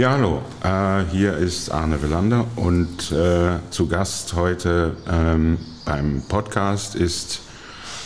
Ja, 0.00 0.12
hallo. 0.12 0.40
Äh, 0.64 1.04
hier 1.12 1.36
ist 1.36 1.68
Arne 1.68 2.02
Willander 2.02 2.46
und 2.56 3.12
äh, 3.12 3.58
zu 3.68 3.86
Gast 3.86 4.32
heute 4.32 4.96
ähm, 5.06 5.58
beim 5.84 6.22
Podcast 6.26 6.94
ist 6.94 7.40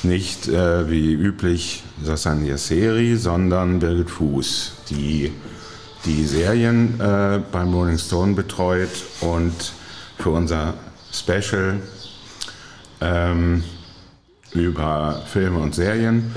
nicht 0.03 0.49
äh, 0.49 0.91
wie 0.91 1.13
üblich 1.13 1.85
Sasan 2.03 2.45
Yasseri, 2.45 3.15
sondern 3.15 3.79
Birgit 3.79 4.11
Fuß, 4.11 4.73
die 4.91 5.31
die 6.05 6.25
Serien 6.25 6.99
äh, 6.99 7.41
beim 7.53 7.73
Rolling 7.73 7.99
Stone 7.99 8.35
betreut 8.35 9.05
und 9.21 9.55
für 10.19 10.31
unser 10.31 10.75
Special 11.13 11.79
ähm, 13.01 13.63
über 14.51 15.23
Filme 15.27 15.61
und 15.61 15.77
Serien 15.77 16.35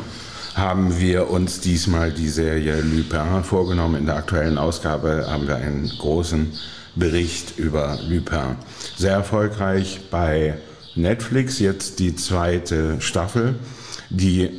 haben 0.57 0.99
wir 0.99 1.29
uns 1.29 1.61
diesmal 1.61 2.11
die 2.11 2.29
Serie 2.29 2.81
Lupin 2.81 3.43
vorgenommen. 3.43 3.95
In 3.95 4.05
der 4.07 4.15
aktuellen 4.15 4.57
Ausgabe 4.57 5.27
haben 5.29 5.47
wir 5.47 5.55
einen 5.55 5.87
großen 5.99 6.51
Bericht 6.95 7.59
über 7.59 7.99
Lupin. 8.07 8.55
Sehr 8.97 9.13
erfolgreich 9.13 9.99
bei 10.09 10.57
Netflix, 10.95 11.59
jetzt 11.59 11.99
die 11.99 12.15
zweite 12.15 12.99
Staffel, 13.01 13.53
die 14.09 14.49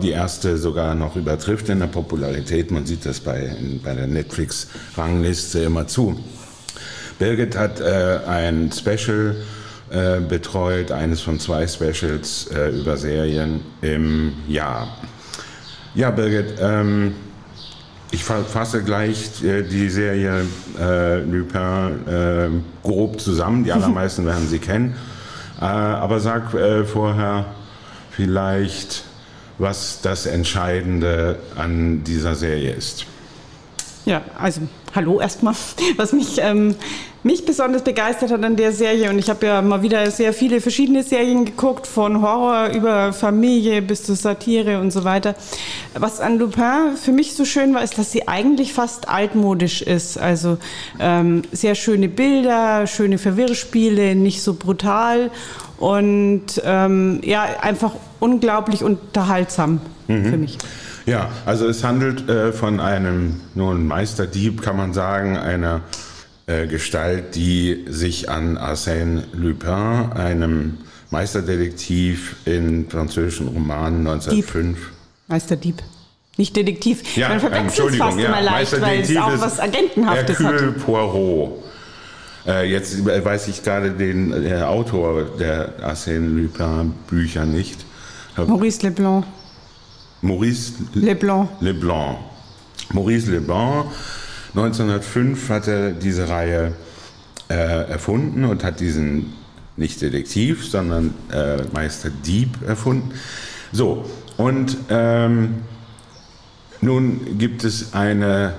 die 0.00 0.10
erste 0.10 0.58
sogar 0.58 0.94
noch 0.94 1.16
übertrifft 1.16 1.68
in 1.70 1.80
der 1.80 1.88
Popularität. 1.88 2.70
Man 2.70 2.86
sieht 2.86 3.04
das 3.04 3.18
bei, 3.18 3.56
bei 3.82 3.94
der 3.94 4.06
Netflix-Rangliste 4.06 5.58
immer 5.64 5.88
zu. 5.88 6.22
Birgit 7.18 7.56
hat 7.56 7.80
äh, 7.80 8.20
ein 8.28 8.70
Special 8.70 9.34
äh, 9.90 10.20
betreut, 10.20 10.92
eines 10.92 11.20
von 11.20 11.40
zwei 11.40 11.66
Specials 11.66 12.48
äh, 12.54 12.70
über 12.70 12.96
Serien 12.96 13.60
im 13.80 14.34
Jahr. 14.46 14.86
Ja, 15.94 16.10
Birgit, 16.10 16.58
ähm, 16.58 17.14
ich 18.10 18.24
fasse 18.24 18.82
gleich 18.82 19.42
äh, 19.44 19.62
die 19.62 19.90
Serie 19.90 20.46
äh, 20.78 21.20
Lupin 21.20 22.06
äh, 22.06 22.48
grob 22.82 23.20
zusammen. 23.20 23.64
Die 23.64 23.72
allermeisten 23.72 24.24
werden 24.24 24.48
sie 24.48 24.58
kennen. 24.58 24.94
Äh, 25.60 25.64
aber 25.64 26.18
sag 26.20 26.54
äh, 26.54 26.84
vorher 26.84 27.46
vielleicht, 28.10 29.04
was 29.58 30.00
das 30.00 30.24
Entscheidende 30.24 31.38
an 31.56 32.04
dieser 32.04 32.34
Serie 32.34 32.72
ist. 32.72 33.06
Ja, 34.04 34.22
also 34.36 34.62
hallo 34.94 35.20
erstmal. 35.20 35.54
Was 35.96 36.12
mich, 36.12 36.38
ähm, 36.38 36.74
mich 37.22 37.46
besonders 37.46 37.82
begeistert 37.82 38.32
hat 38.32 38.44
an 38.44 38.56
der 38.56 38.72
Serie, 38.72 39.10
und 39.10 39.18
ich 39.18 39.30
habe 39.30 39.46
ja 39.46 39.62
mal 39.62 39.82
wieder 39.82 40.10
sehr 40.10 40.32
viele 40.32 40.60
verschiedene 40.60 41.04
Serien 41.04 41.44
geguckt, 41.44 41.86
von 41.86 42.20
Horror 42.20 42.70
über 42.74 43.12
Familie 43.12 43.80
bis 43.80 44.02
zu 44.02 44.14
Satire 44.14 44.80
und 44.80 44.90
so 44.90 45.04
weiter. 45.04 45.36
Was 45.94 46.20
an 46.20 46.38
Lupin 46.38 46.96
für 46.96 47.12
mich 47.12 47.34
so 47.34 47.44
schön 47.44 47.74
war, 47.74 47.84
ist, 47.84 47.96
dass 47.96 48.10
sie 48.10 48.26
eigentlich 48.26 48.72
fast 48.72 49.08
altmodisch 49.08 49.82
ist. 49.82 50.18
Also 50.18 50.58
ähm, 50.98 51.42
sehr 51.52 51.76
schöne 51.76 52.08
Bilder, 52.08 52.88
schöne 52.88 53.18
Verwirrspiele, 53.18 54.16
nicht 54.16 54.42
so 54.42 54.54
brutal 54.54 55.30
und 55.78 56.60
ähm, 56.64 57.20
ja, 57.24 57.42
einfach 57.60 57.92
unglaublich 58.18 58.82
unterhaltsam 58.82 59.80
mhm. 60.08 60.24
für 60.24 60.36
mich. 60.36 60.58
Ja, 61.06 61.30
also 61.46 61.66
es 61.66 61.82
handelt 61.82 62.28
äh, 62.28 62.52
von 62.52 62.80
einem 62.80 63.40
nun 63.54 63.86
Meisterdieb, 63.86 64.62
kann 64.62 64.76
man 64.76 64.92
sagen, 64.92 65.36
einer 65.36 65.82
äh, 66.46 66.66
Gestalt, 66.66 67.34
die 67.34 67.84
sich 67.88 68.28
an 68.28 68.56
Arsène 68.56 69.22
Lupin, 69.32 70.12
einem 70.12 70.78
Meisterdetektiv 71.10 72.36
in 72.44 72.88
französischen 72.88 73.48
Romanen 73.48 74.06
1905. 74.06 74.78
Dieb. 74.78 74.86
Meisterdieb. 75.28 75.82
Nicht 76.38 76.56
Detektiv. 76.56 77.16
Ja, 77.16 77.28
Man 77.28 77.40
verwechselt 77.40 77.90
es 77.90 77.96
fast 77.96 78.18
ja, 78.18 78.28
immer 78.28 78.40
leicht, 78.40 78.80
weil 78.80 79.00
es 79.00 79.16
auch 79.16 79.38
was 79.40 79.60
Agentenhaftes 79.60 80.38
Hercule 80.38 80.66
hat. 80.68 80.84
Poirot. 80.84 81.62
Äh, 82.46 82.70
jetzt 82.70 83.04
weiß 83.04 83.48
ich 83.48 83.62
gerade 83.62 83.90
den 83.92 84.30
der 84.30 84.70
Autor 84.70 85.24
der 85.38 85.78
Arsène 85.80 86.28
Lupin 86.28 86.94
Bücher 87.08 87.44
nicht. 87.44 87.84
Maurice 88.36 88.82
Leblanc. 88.82 89.26
Maurice 90.22 90.72
Leblanc. 90.94 91.48
Leblanc. 91.60 92.18
Maurice 92.92 93.30
Leblanc. 93.30 93.86
1905 94.54 95.48
hat 95.48 95.68
er 95.68 95.92
diese 95.92 96.28
Reihe 96.28 96.72
äh, 97.48 97.54
erfunden 97.90 98.44
und 98.44 98.64
hat 98.64 98.80
diesen 98.80 99.32
nicht 99.76 100.00
Detektiv, 100.00 100.68
sondern 100.68 101.14
äh, 101.32 101.62
Meister 101.72 102.10
Dieb 102.10 102.56
erfunden. 102.66 103.12
So, 103.72 104.04
und 104.36 104.76
ähm, 104.90 105.62
nun 106.80 107.38
gibt 107.38 107.64
es 107.64 107.94
eine, 107.94 108.54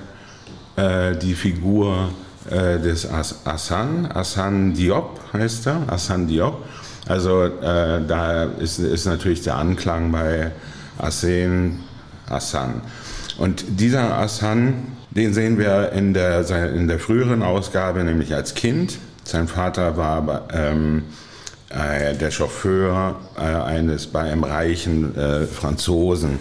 äh, 0.75 1.15
die 1.15 1.33
Figur 1.33 2.09
äh, 2.49 2.79
des 2.79 3.09
As 3.09 3.45
Assan, 3.45 4.05
Assan 4.11 4.73
Diop 4.73 5.19
heißt 5.33 5.67
er, 5.67 5.83
Assan 5.87 6.27
Diop. 6.27 6.65
Also 7.07 7.43
äh, 7.43 8.01
da 8.07 8.45
ist, 8.45 8.79
ist 8.79 9.05
natürlich 9.05 9.41
der 9.41 9.57
Anklang 9.57 10.11
bei 10.11 10.51
Asen 10.97 11.79
Assan. 12.29 12.81
Und 13.37 13.65
dieser 13.79 14.17
Assan, 14.17 14.91
den 15.11 15.33
sehen 15.33 15.57
wir 15.57 15.91
in 15.91 16.13
der, 16.13 16.47
in 16.73 16.87
der 16.87 16.99
früheren 16.99 17.43
Ausgabe, 17.43 18.03
nämlich 18.03 18.33
als 18.33 18.53
Kind. 18.53 18.97
Sein 19.23 19.47
Vater 19.47 19.97
war 19.97 20.47
ähm, 20.53 21.03
äh, 21.69 22.15
der 22.15 22.31
Chauffeur 22.31 23.19
äh, 23.37 23.41
eines 23.41 24.07
bei 24.07 24.21
einem 24.21 24.43
reichen 24.43 25.15
äh, 25.15 25.45
Franzosen. 25.45 26.39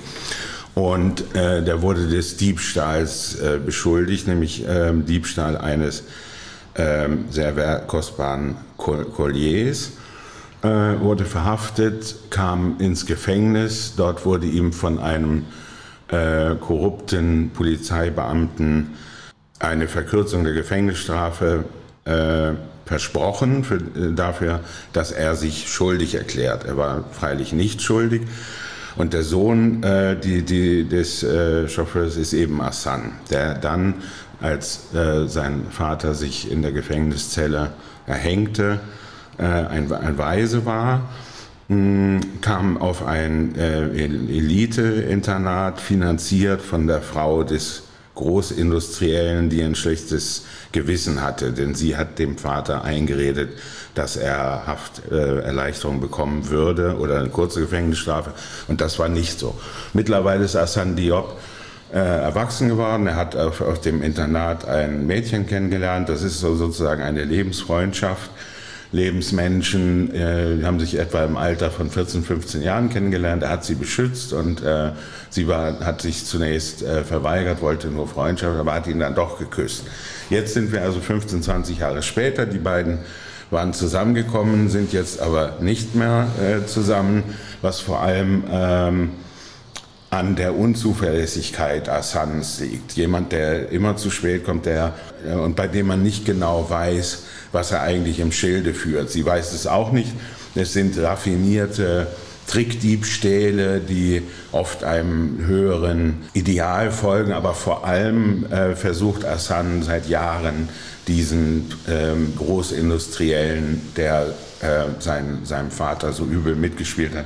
Und 0.74 1.34
äh, 1.34 1.62
der 1.62 1.82
wurde 1.82 2.08
des 2.08 2.38
Diebstahls 2.38 3.38
äh, 3.40 3.58
beschuldigt, 3.58 4.26
nämlich 4.26 4.64
ähm, 4.66 5.04
Diebstahl 5.04 5.58
eines 5.58 6.04
ähm, 6.76 7.26
sehr 7.30 7.52
kostbaren 7.86 8.56
Colliers 8.78 9.88
äh, 9.88 10.01
wurde 10.62 11.24
verhaftet, 11.24 12.14
kam 12.30 12.76
ins 12.78 13.06
Gefängnis. 13.06 13.94
Dort 13.96 14.24
wurde 14.24 14.46
ihm 14.46 14.72
von 14.72 15.00
einem 15.00 15.44
äh, 16.12 16.54
korrupten 16.56 17.50
Polizeibeamten 17.54 18.90
eine 19.58 19.88
Verkürzung 19.88 20.44
der 20.44 20.52
Gefängnisstrafe 20.52 21.64
äh, 22.04 22.52
versprochen 22.84 23.64
für, 23.64 23.76
äh, 23.76 24.12
dafür, 24.14 24.60
dass 24.92 25.12
er 25.12 25.36
sich 25.36 25.72
schuldig 25.72 26.14
erklärt. 26.14 26.64
Er 26.64 26.76
war 26.76 27.04
freilich 27.12 27.52
nicht 27.52 27.80
schuldig. 27.80 28.22
Und 28.96 29.14
der 29.14 29.22
Sohn 29.22 29.82
äh, 29.82 30.18
die, 30.20 30.42
die, 30.42 30.86
des 30.86 31.22
äh, 31.22 31.66
Chauffeurs 31.68 32.16
ist 32.16 32.34
eben 32.34 32.60
Assan, 32.60 33.12
der 33.30 33.54
dann, 33.54 33.94
als 34.42 34.92
äh, 34.92 35.26
sein 35.28 35.66
Vater 35.70 36.14
sich 36.14 36.50
in 36.50 36.60
der 36.60 36.72
Gefängniszelle 36.72 37.72
erhängte, 38.06 38.80
äh, 38.80 39.01
ein, 39.46 39.92
ein 39.92 40.18
Weise 40.18 40.64
war, 40.66 41.08
hm, 41.68 42.20
kam 42.40 42.76
auf 42.76 43.04
ein 43.04 43.54
äh, 43.56 44.04
Elite-Internat, 44.04 45.80
finanziert 45.80 46.60
von 46.62 46.86
der 46.86 47.02
Frau 47.02 47.42
des 47.44 47.84
Großindustriellen, 48.14 49.48
die 49.48 49.62
ein 49.62 49.74
schlechtes 49.74 50.44
Gewissen 50.72 51.22
hatte, 51.22 51.52
denn 51.52 51.74
sie 51.74 51.96
hat 51.96 52.18
dem 52.18 52.36
Vater 52.36 52.84
eingeredet, 52.84 53.50
dass 53.94 54.16
er 54.16 54.66
Hafterleichterung 54.66 56.00
bekommen 56.00 56.50
würde 56.50 56.98
oder 56.98 57.18
eine 57.20 57.30
kurze 57.30 57.60
Gefängnisstrafe 57.60 58.32
und 58.68 58.80
das 58.82 58.98
war 58.98 59.08
nicht 59.08 59.38
so. 59.38 59.54
Mittlerweile 59.94 60.44
ist 60.44 60.54
Hassan 60.54 60.94
Diop 60.94 61.38
äh, 61.92 61.98
erwachsen 61.98 62.68
geworden. 62.68 63.06
Er 63.06 63.16
hat 63.16 63.36
auf, 63.36 63.60
auf, 63.60 63.80
dem 63.80 64.02
Internat 64.02 64.66
ein 64.66 65.06
Mädchen 65.06 65.46
kennengelernt. 65.46 66.08
Das 66.08 66.22
ist 66.22 66.40
so 66.40 66.54
sozusagen 66.54 67.02
eine 67.02 67.24
Lebensfreundschaft. 67.24 68.30
Lebensmenschen, 68.92 70.14
äh, 70.14 70.62
haben 70.62 70.78
sich 70.78 70.98
etwa 70.98 71.24
im 71.24 71.36
Alter 71.36 71.70
von 71.70 71.90
14, 71.90 72.22
15 72.22 72.62
Jahren 72.62 72.90
kennengelernt. 72.90 73.42
Er 73.42 73.48
hat 73.48 73.64
sie 73.64 73.74
beschützt 73.74 74.34
und 74.34 74.62
äh, 74.62 74.92
sie 75.30 75.48
war, 75.48 75.80
hat 75.80 76.02
sich 76.02 76.26
zunächst 76.26 76.82
äh, 76.82 77.02
verweigert, 77.02 77.62
wollte 77.62 77.88
nur 77.88 78.06
Freundschaft, 78.06 78.58
aber 78.58 78.74
hat 78.74 78.86
ihn 78.86 78.98
dann 78.98 79.14
doch 79.14 79.38
geküsst. 79.38 79.84
Jetzt 80.28 80.52
sind 80.54 80.72
wir 80.72 80.82
also 80.82 81.00
15, 81.00 81.42
20 81.42 81.78
Jahre 81.78 82.02
später. 82.02 82.44
Die 82.44 82.58
beiden 82.58 82.98
waren 83.50 83.72
zusammengekommen, 83.72 84.68
sind 84.68 84.92
jetzt 84.92 85.20
aber 85.20 85.56
nicht 85.60 85.94
mehr 85.94 86.26
äh, 86.40 86.66
zusammen, 86.66 87.22
was 87.62 87.80
vor 87.80 88.00
allem 88.00 88.44
ähm, 88.50 89.10
an 90.12 90.36
der 90.36 90.58
Unzuverlässigkeit 90.58 91.88
Assans 91.88 92.60
liegt. 92.60 92.92
Jemand, 92.92 93.32
der 93.32 93.70
immer 93.70 93.96
zu 93.96 94.10
spät 94.10 94.44
kommt, 94.44 94.66
der 94.66 94.92
äh, 95.26 95.32
und 95.32 95.56
bei 95.56 95.66
dem 95.66 95.86
man 95.86 96.02
nicht 96.02 96.26
genau 96.26 96.68
weiß, 96.68 97.22
was 97.50 97.72
er 97.72 97.80
eigentlich 97.80 98.20
im 98.20 98.30
Schilde 98.30 98.74
führt. 98.74 99.10
Sie 99.10 99.24
weiß 99.24 99.54
es 99.54 99.66
auch 99.66 99.90
nicht. 99.90 100.12
Es 100.54 100.74
sind 100.74 100.98
raffinierte 100.98 102.08
Trickdiebstähle, 102.46 103.80
die 103.80 104.22
oft 104.52 104.84
einem 104.84 105.46
höheren 105.46 106.24
Ideal 106.34 106.90
folgen, 106.90 107.32
aber 107.32 107.54
vor 107.54 107.86
allem 107.86 108.44
äh, 108.52 108.76
versucht 108.76 109.24
Assan 109.24 109.82
seit 109.82 110.10
Jahren 110.10 110.68
diesen 111.08 111.72
ähm, 111.88 112.34
Großindustriellen, 112.36 113.80
der 113.96 114.26
äh, 114.60 114.84
sein, 114.98 115.38
seinem 115.44 115.70
Vater 115.70 116.12
so 116.12 116.26
übel 116.26 116.54
mitgespielt 116.54 117.14
hat, 117.14 117.24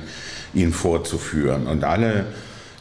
ihn 0.53 0.71
vorzuführen. 0.71 1.67
Und 1.67 1.83
alle 1.83 2.27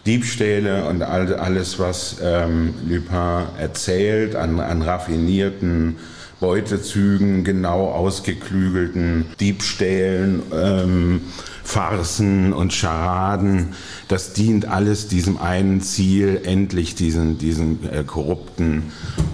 Diebstähle 0.06 0.87
und 0.87 1.03
all, 1.03 1.35
alles, 1.35 1.79
was 1.79 2.17
ähm, 2.23 2.75
Lupin 2.88 3.47
erzählt 3.58 4.37
an, 4.37 4.61
an 4.61 4.82
raffinierten 4.82 5.97
Beutezügen, 6.38 7.44
genau 7.44 7.88
ausgeklügelten 7.91 9.26
Diebstählen, 9.41 10.43
ähm, 10.53 11.20
Farsen 11.64 12.53
und 12.53 12.73
Scharaden, 12.73 13.75
das 14.08 14.35
dient 14.35 14.69
alles 14.69 15.08
diesem 15.08 15.38
einen 15.38 15.81
Ziel, 15.81 16.43
endlich 16.44 16.94
diesen, 16.94 17.38
diesen 17.38 17.91
äh, 17.91 18.05
korrupten 18.05 18.93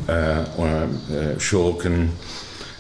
äh, 0.08 0.42
äh, 0.42 1.38
Schurken 1.38 2.10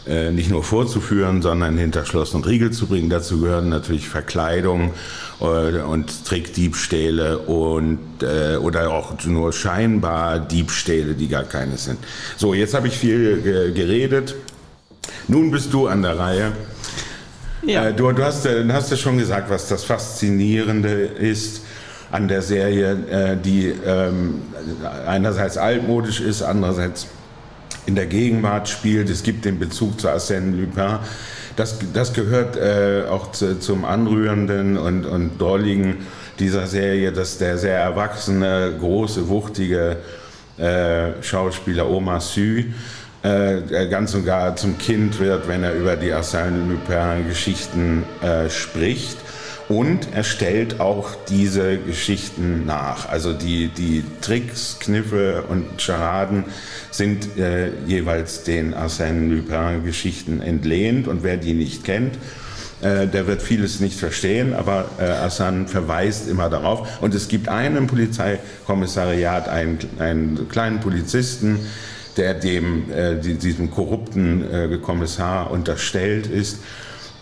nicht 0.06 0.50
nur 0.50 0.64
vorzuführen, 0.64 1.42
sondern 1.42 1.78
hinter 1.78 2.04
Schloss 2.04 2.34
und 2.34 2.46
Riegel 2.46 2.72
zu 2.72 2.86
bringen. 2.88 3.08
Dazu 3.08 3.40
gehören 3.40 3.68
natürlich 3.68 4.08
Verkleidung 4.08 4.92
äh, 5.40 5.80
und 5.80 6.24
Trickdiebstähle 6.24 7.38
und 7.38 7.98
äh, 8.22 8.56
oder 8.56 8.90
auch 8.90 9.12
nur 9.24 9.52
scheinbar 9.52 10.40
Diebstähle, 10.40 11.14
die 11.14 11.28
gar 11.28 11.44
keine 11.44 11.76
sind. 11.76 11.98
So, 12.36 12.54
jetzt 12.54 12.74
habe 12.74 12.88
ich 12.88 12.96
viel 12.96 13.72
geredet. 13.74 14.34
Nun 15.28 15.50
bist 15.50 15.72
du 15.72 15.86
an 15.86 16.02
der 16.02 16.18
Reihe. 16.18 16.52
Ja. 17.64 17.88
Äh, 17.88 17.94
du, 17.94 18.10
du 18.12 18.24
hast, 18.24 18.46
hast 18.46 18.90
ja 18.90 18.96
schon 18.96 19.18
gesagt, 19.18 19.50
was 19.50 19.68
das 19.68 19.84
Faszinierende 19.84 20.90
ist 20.90 21.62
an 22.10 22.28
der 22.28 22.42
Serie, 22.42 22.92
äh, 23.10 23.36
die 23.36 23.72
ähm, 23.86 24.42
einerseits 25.06 25.56
altmodisch 25.56 26.20
ist, 26.20 26.42
andererseits 26.42 27.06
in 27.86 27.94
der 27.94 28.06
Gegenwart 28.06 28.68
spielt. 28.68 29.10
Es 29.10 29.22
gibt 29.22 29.44
den 29.44 29.58
Bezug 29.58 30.00
zu 30.00 30.08
Arsène 30.08 30.56
Lupin. 30.56 30.98
Das, 31.56 31.78
das 31.92 32.12
gehört 32.12 32.56
äh, 32.56 33.04
auch 33.08 33.32
zu, 33.32 33.58
zum 33.58 33.84
Anrührenden 33.84 34.78
und, 34.78 35.04
und 35.04 35.38
Drolligen 35.38 35.96
dieser 36.38 36.66
Serie, 36.66 37.12
dass 37.12 37.38
der 37.38 37.58
sehr 37.58 37.78
erwachsene, 37.78 38.74
große, 38.78 39.28
wuchtige 39.28 39.98
äh, 40.58 41.22
Schauspieler 41.22 41.88
Omar 41.88 42.20
Sy 42.20 42.72
äh, 43.22 43.86
ganz 43.88 44.14
und 44.14 44.24
gar 44.24 44.56
zum 44.56 44.78
Kind 44.78 45.20
wird, 45.20 45.46
wenn 45.46 45.62
er 45.62 45.74
über 45.74 45.96
die 45.96 46.12
Arsène 46.12 46.68
Lupin-Geschichten 46.68 48.04
äh, 48.22 48.48
spricht. 48.48 49.18
Und 49.72 50.08
er 50.12 50.22
stellt 50.22 50.80
auch 50.80 51.14
diese 51.30 51.78
Geschichten 51.78 52.66
nach. 52.66 53.08
Also 53.08 53.32
die, 53.32 53.68
die 53.68 54.04
Tricks, 54.20 54.76
Kniffe 54.80 55.44
und 55.48 55.80
Charaden 55.80 56.44
sind 56.90 57.38
äh, 57.38 57.70
jeweils 57.86 58.44
den 58.44 58.74
Arsène 58.74 59.34
Lupin-Geschichten 59.34 60.42
entlehnt. 60.42 61.08
Und 61.08 61.22
wer 61.22 61.38
die 61.38 61.54
nicht 61.54 61.84
kennt, 61.84 62.16
äh, 62.82 63.06
der 63.06 63.26
wird 63.26 63.40
vieles 63.40 63.80
nicht 63.80 63.98
verstehen, 63.98 64.52
aber 64.52 64.90
äh, 65.00 65.04
Arsène 65.04 65.66
verweist 65.66 66.28
immer 66.28 66.50
darauf. 66.50 67.00
Und 67.00 67.14
es 67.14 67.28
gibt 67.28 67.48
einen 67.48 67.86
Polizeikommissariat, 67.86 69.48
einen, 69.48 69.78
einen 69.98 70.48
kleinen 70.50 70.80
Polizisten, 70.80 71.60
der 72.18 72.34
dem, 72.34 72.92
äh, 72.92 73.16
diesem 73.16 73.70
korrupten 73.70 74.44
äh, 74.52 74.78
Kommissar 74.82 75.50
unterstellt 75.50 76.26
ist 76.26 76.58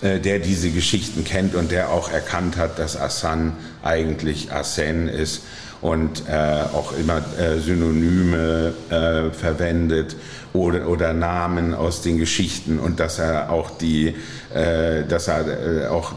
der 0.02 0.38
diese 0.38 0.70
Geschichten 0.70 1.24
kennt 1.24 1.54
und 1.54 1.70
der 1.70 1.90
auch 1.90 2.10
erkannt 2.10 2.56
hat, 2.56 2.78
dass 2.78 2.96
Assan 2.96 3.52
eigentlich 3.82 4.50
Arsène 4.50 5.08
ist 5.10 5.42
und 5.80 6.28
äh, 6.28 6.32
auch 6.72 6.92
immer 6.92 7.22
äh, 7.38 7.58
Synonyme 7.58 8.74
äh, 8.90 9.30
verwendet 9.34 10.16
oder, 10.52 10.88
oder 10.88 11.12
Namen 11.12 11.74
aus 11.74 12.02
den 12.02 12.18
Geschichten 12.18 12.78
und 12.78 13.00
dass 13.00 13.18
er 13.18 13.50
auch 13.50 13.70
die, 13.70 14.14
äh, 14.54 15.04
dass 15.04 15.28
er 15.28 15.84
äh, 15.84 15.86
auch 15.86 16.12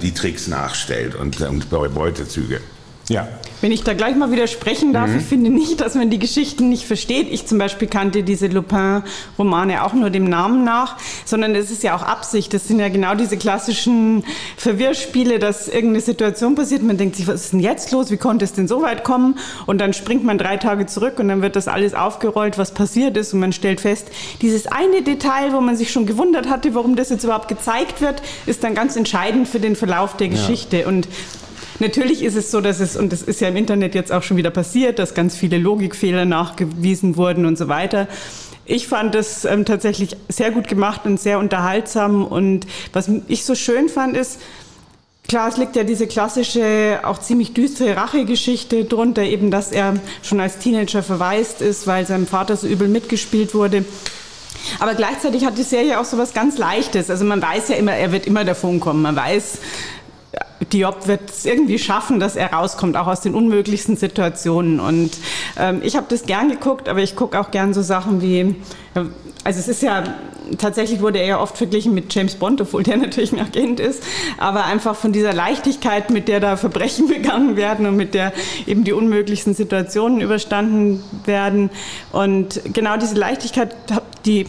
die 0.00 0.14
Tricks 0.14 0.46
nachstellt 0.46 1.14
und, 1.14 1.40
und 1.40 1.70
Beutezüge. 1.70 2.60
Ja. 3.10 3.26
Wenn 3.60 3.72
ich 3.72 3.82
da 3.82 3.92
gleich 3.92 4.16
mal 4.16 4.30
widersprechen 4.30 4.92
darf, 4.92 5.10
mhm. 5.10 5.18
ich 5.18 5.24
finde 5.24 5.50
nicht, 5.50 5.80
dass 5.80 5.94
man 5.94 6.08
die 6.08 6.18
Geschichten 6.18 6.68
nicht 6.68 6.86
versteht. 6.86 7.26
Ich 7.30 7.44
zum 7.46 7.58
Beispiel 7.58 7.88
kannte 7.88 8.22
diese 8.22 8.46
Lupin-Romane 8.46 9.84
auch 9.84 9.92
nur 9.92 10.10
dem 10.10 10.24
Namen 10.24 10.64
nach, 10.64 10.96
sondern 11.26 11.54
es 11.54 11.70
ist 11.70 11.82
ja 11.82 11.94
auch 11.94 12.02
Absicht. 12.02 12.54
Das 12.54 12.68
sind 12.68 12.78
ja 12.78 12.88
genau 12.88 13.14
diese 13.14 13.36
klassischen 13.36 14.24
Verwirrspiele, 14.56 15.38
dass 15.38 15.68
irgendeine 15.68 16.00
Situation 16.00 16.54
passiert. 16.54 16.82
Man 16.82 16.96
denkt 16.96 17.16
sich, 17.16 17.26
was 17.26 17.42
ist 17.42 17.52
denn 17.52 17.60
jetzt 17.60 17.90
los? 17.90 18.10
Wie 18.10 18.16
konnte 18.16 18.44
es 18.44 18.52
denn 18.52 18.68
so 18.68 18.80
weit 18.80 19.04
kommen? 19.04 19.38
Und 19.66 19.78
dann 19.78 19.92
springt 19.92 20.24
man 20.24 20.38
drei 20.38 20.56
Tage 20.56 20.86
zurück 20.86 21.18
und 21.18 21.28
dann 21.28 21.42
wird 21.42 21.56
das 21.56 21.68
alles 21.68 21.92
aufgerollt, 21.92 22.56
was 22.56 22.72
passiert 22.72 23.16
ist. 23.16 23.34
Und 23.34 23.40
man 23.40 23.52
stellt 23.52 23.80
fest, 23.80 24.08
dieses 24.40 24.68
eine 24.68 25.02
Detail, 25.02 25.52
wo 25.52 25.60
man 25.60 25.76
sich 25.76 25.90
schon 25.90 26.06
gewundert 26.06 26.48
hatte, 26.48 26.74
warum 26.74 26.96
das 26.96 27.10
jetzt 27.10 27.24
überhaupt 27.24 27.48
gezeigt 27.48 28.00
wird, 28.00 28.22
ist 28.46 28.64
dann 28.64 28.74
ganz 28.74 28.96
entscheidend 28.96 29.48
für 29.48 29.60
den 29.60 29.76
Verlauf 29.76 30.16
der 30.16 30.28
Geschichte. 30.28 30.78
Ja. 30.78 30.86
Und 30.86 31.08
Natürlich 31.80 32.22
ist 32.22 32.36
es 32.36 32.50
so, 32.50 32.60
dass 32.60 32.78
es, 32.80 32.96
und 32.96 33.12
das 33.12 33.22
ist 33.22 33.40
ja 33.40 33.48
im 33.48 33.56
Internet 33.56 33.94
jetzt 33.94 34.12
auch 34.12 34.22
schon 34.22 34.36
wieder 34.36 34.50
passiert, 34.50 34.98
dass 34.98 35.14
ganz 35.14 35.34
viele 35.34 35.58
Logikfehler 35.58 36.24
nachgewiesen 36.26 37.16
wurden 37.16 37.46
und 37.46 37.56
so 37.56 37.68
weiter. 37.68 38.06
Ich 38.66 38.86
fand 38.86 39.14
das 39.14 39.44
ähm, 39.44 39.64
tatsächlich 39.64 40.16
sehr 40.28 40.50
gut 40.52 40.68
gemacht 40.68 41.02
und 41.04 41.18
sehr 41.18 41.38
unterhaltsam. 41.38 42.24
Und 42.24 42.66
was 42.92 43.10
ich 43.26 43.44
so 43.44 43.54
schön 43.54 43.88
fand, 43.88 44.16
ist, 44.16 44.38
Klar, 45.28 45.48
es 45.48 45.58
liegt 45.58 45.76
ja 45.76 45.84
diese 45.84 46.08
klassische, 46.08 47.02
auch 47.04 47.18
ziemlich 47.18 47.52
düstere 47.54 47.94
Rachegeschichte 47.94 48.84
drunter, 48.84 49.22
eben, 49.22 49.52
dass 49.52 49.70
er 49.70 49.94
schon 50.22 50.40
als 50.40 50.58
Teenager 50.58 51.04
verwaist 51.04 51.60
ist, 51.60 51.86
weil 51.86 52.04
seinem 52.04 52.26
Vater 52.26 52.56
so 52.56 52.66
übel 52.66 52.88
mitgespielt 52.88 53.54
wurde. 53.54 53.84
Aber 54.80 54.94
gleichzeitig 54.94 55.44
hat 55.44 55.56
die 55.56 55.62
Serie 55.62 56.00
auch 56.00 56.04
so 56.04 56.18
was 56.18 56.34
ganz 56.34 56.58
Leichtes. 56.58 57.10
Also 57.10 57.24
man 57.24 57.40
weiß 57.40 57.68
ja 57.68 57.76
immer, 57.76 57.92
er 57.92 58.10
wird 58.10 58.26
immer 58.26 58.44
davon 58.44 58.80
kommen. 58.80 59.02
Man 59.02 59.14
weiß, 59.14 59.58
Diop 60.72 61.06
wird 61.06 61.30
es 61.30 61.46
irgendwie 61.46 61.78
schaffen, 61.78 62.20
dass 62.20 62.36
er 62.36 62.52
rauskommt, 62.52 62.96
auch 62.96 63.06
aus 63.06 63.22
den 63.22 63.34
unmöglichsten 63.34 63.96
Situationen. 63.96 64.78
Und 64.78 65.10
ähm, 65.58 65.80
ich 65.82 65.96
habe 65.96 66.06
das 66.08 66.24
gern 66.24 66.50
geguckt, 66.50 66.88
aber 66.88 67.00
ich 67.00 67.16
gucke 67.16 67.40
auch 67.40 67.50
gern 67.50 67.72
so 67.72 67.82
Sachen 67.82 68.20
wie, 68.20 68.54
also 68.94 69.58
es 69.58 69.68
ist 69.68 69.82
ja, 69.82 70.04
tatsächlich 70.58 71.00
wurde 71.00 71.18
er 71.18 71.26
ja 71.26 71.40
oft 71.40 71.56
verglichen 71.56 71.94
mit 71.94 72.14
James 72.14 72.34
Bond, 72.34 72.60
obwohl 72.60 72.82
der 72.82 72.96
natürlich 72.98 73.32
ein 73.32 73.40
Agent 73.40 73.80
ist, 73.80 74.02
aber 74.36 74.64
einfach 74.64 74.94
von 74.94 75.12
dieser 75.12 75.32
Leichtigkeit, 75.32 76.10
mit 76.10 76.28
der 76.28 76.40
da 76.40 76.56
Verbrechen 76.56 77.08
begangen 77.08 77.56
werden 77.56 77.86
und 77.86 77.96
mit 77.96 78.12
der 78.12 78.32
eben 78.66 78.84
die 78.84 78.92
unmöglichsten 78.92 79.54
Situationen 79.54 80.20
überstanden 80.20 81.02
werden. 81.24 81.70
Und 82.12 82.60
genau 82.72 82.98
diese 82.98 83.14
Leichtigkeit, 83.14 83.74
die 84.26 84.46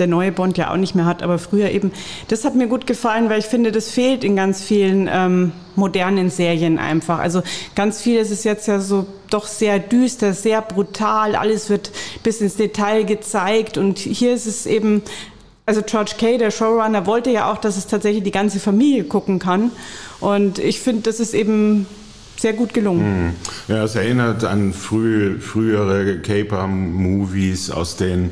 der 0.00 0.06
neue 0.06 0.32
Bond 0.32 0.58
ja 0.58 0.72
auch 0.72 0.76
nicht 0.76 0.94
mehr 0.94 1.04
hat, 1.04 1.22
aber 1.22 1.38
früher 1.38 1.70
eben. 1.70 1.92
Das 2.28 2.44
hat 2.44 2.54
mir 2.54 2.66
gut 2.66 2.86
gefallen, 2.86 3.30
weil 3.30 3.38
ich 3.38 3.46
finde, 3.46 3.70
das 3.70 3.90
fehlt 3.90 4.24
in 4.24 4.34
ganz 4.34 4.62
vielen 4.62 5.08
ähm, 5.12 5.52
modernen 5.76 6.30
Serien 6.30 6.78
einfach. 6.78 7.18
Also 7.18 7.42
ganz 7.76 8.00
vieles 8.00 8.30
ist 8.30 8.44
jetzt 8.44 8.66
ja 8.66 8.80
so 8.80 9.06
doch 9.30 9.46
sehr 9.46 9.78
düster, 9.78 10.32
sehr 10.32 10.62
brutal, 10.62 11.36
alles 11.36 11.70
wird 11.70 11.92
bis 12.22 12.40
ins 12.40 12.56
Detail 12.56 13.04
gezeigt 13.04 13.78
und 13.78 13.98
hier 13.98 14.34
ist 14.34 14.46
es 14.46 14.66
eben 14.66 15.02
also 15.66 15.82
George 15.82 16.14
Kay, 16.18 16.36
der 16.36 16.50
Showrunner, 16.50 17.06
wollte 17.06 17.30
ja 17.30 17.48
auch, 17.52 17.58
dass 17.58 17.76
es 17.76 17.86
tatsächlich 17.86 18.24
die 18.24 18.32
ganze 18.32 18.58
Familie 18.58 19.04
gucken 19.04 19.38
kann. 19.38 19.70
Und 20.18 20.58
ich 20.58 20.80
finde, 20.80 21.02
das 21.02 21.20
ist 21.20 21.32
eben 21.32 21.86
sehr 22.36 22.54
gut 22.54 22.74
gelungen. 22.74 23.34
Hm. 23.68 23.76
Ja, 23.76 23.84
es 23.84 23.94
erinnert 23.94 24.44
an 24.44 24.72
früh, 24.72 25.38
frühere 25.38 26.18
Caper-Movies 26.18 27.70
aus 27.70 27.96
den 27.96 28.30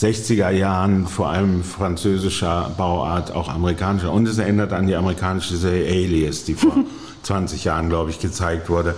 60er 0.00 0.50
Jahren, 0.50 1.06
vor 1.06 1.30
allem 1.30 1.62
französischer 1.64 2.72
Bauart, 2.76 3.34
auch 3.34 3.48
amerikanischer. 3.48 4.12
Und 4.12 4.28
es 4.28 4.38
erinnert 4.38 4.72
an 4.72 4.86
die 4.86 4.94
amerikanische 4.94 5.56
Serie 5.56 5.88
Alias, 5.88 6.44
die 6.44 6.54
vor 6.54 6.72
20 7.22 7.64
Jahren, 7.64 7.88
glaube 7.88 8.10
ich, 8.10 8.20
gezeigt 8.20 8.68
wurde. 8.68 8.94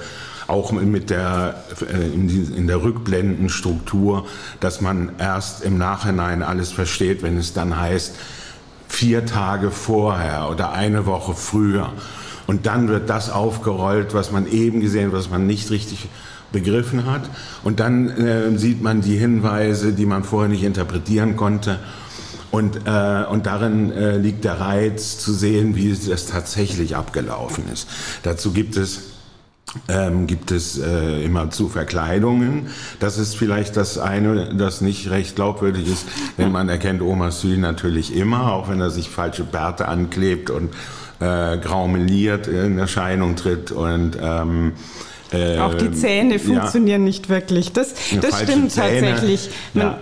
Auch 0.48 0.72
mit 0.72 1.10
der, 1.10 1.62
äh, 1.82 2.06
in 2.06 2.66
der 2.66 2.82
Rückblendenstruktur, 2.82 4.26
dass 4.60 4.80
man 4.80 5.12
erst 5.18 5.62
im 5.62 5.78
Nachhinein 5.78 6.42
alles 6.42 6.72
versteht, 6.72 7.22
wenn 7.22 7.36
es 7.36 7.52
dann 7.52 7.78
heißt, 7.78 8.14
vier 8.88 9.26
Tage 9.26 9.70
vorher 9.70 10.48
oder 10.50 10.72
eine 10.72 11.06
Woche 11.06 11.34
früher. 11.34 11.92
Und 12.48 12.64
dann 12.64 12.88
wird 12.88 13.10
das 13.10 13.28
aufgerollt, 13.28 14.14
was 14.14 14.32
man 14.32 14.50
eben 14.50 14.80
gesehen, 14.80 15.12
was 15.12 15.28
man 15.28 15.46
nicht 15.46 15.70
richtig 15.70 16.08
begriffen 16.50 17.04
hat. 17.04 17.28
Und 17.62 17.78
dann 17.78 18.08
äh, 18.08 18.56
sieht 18.56 18.82
man 18.82 19.02
die 19.02 19.18
Hinweise, 19.18 19.92
die 19.92 20.06
man 20.06 20.24
vorher 20.24 20.48
nicht 20.48 20.62
interpretieren 20.62 21.36
konnte. 21.36 21.78
Und, 22.50 22.86
äh, 22.86 23.24
und 23.30 23.44
darin 23.44 23.92
äh, 23.92 24.16
liegt 24.16 24.44
der 24.44 24.58
Reiz 24.58 25.18
zu 25.18 25.34
sehen, 25.34 25.76
wie 25.76 25.90
es 25.90 26.26
tatsächlich 26.26 26.96
abgelaufen 26.96 27.64
ist. 27.70 27.86
Dazu 28.22 28.52
gibt 28.52 28.78
es 28.78 29.02
ähm, 29.86 30.26
gibt 30.26 30.50
es 30.50 30.78
äh, 30.78 31.22
immer 31.22 31.50
zu 31.50 31.68
Verkleidungen. 31.68 32.68
Das 33.00 33.18
ist 33.18 33.36
vielleicht 33.36 33.76
das 33.76 33.98
eine, 33.98 34.54
das 34.54 34.80
nicht 34.80 35.10
recht 35.10 35.36
glaubwürdig 35.36 35.86
ist, 35.86 36.06
denn 36.38 36.50
man 36.50 36.70
erkennt 36.70 37.02
Oma 37.02 37.30
Sü 37.30 37.58
natürlich 37.58 38.16
immer, 38.16 38.50
auch 38.50 38.70
wenn 38.70 38.80
er 38.80 38.88
sich 38.88 39.10
falsche 39.10 39.44
Bärte 39.44 39.86
anklebt 39.86 40.48
und 40.48 40.70
äh, 41.20 41.58
graumeliert 41.58 42.46
in 42.46 42.78
Erscheinung 42.78 43.36
tritt 43.36 43.72
und 43.72 44.16
ähm, 44.20 44.72
äh, 45.32 45.58
Auch 45.58 45.74
die 45.74 45.92
Zähne 45.92 46.38
funktionieren 46.38 47.02
ja. 47.02 47.06
nicht 47.06 47.28
wirklich. 47.28 47.72
Das, 47.72 47.94
das 48.20 48.40
stimmt 48.40 48.72
Zähne. 48.72 49.10
tatsächlich. 49.10 49.50
Man, 49.74 49.86
ja. 49.86 49.98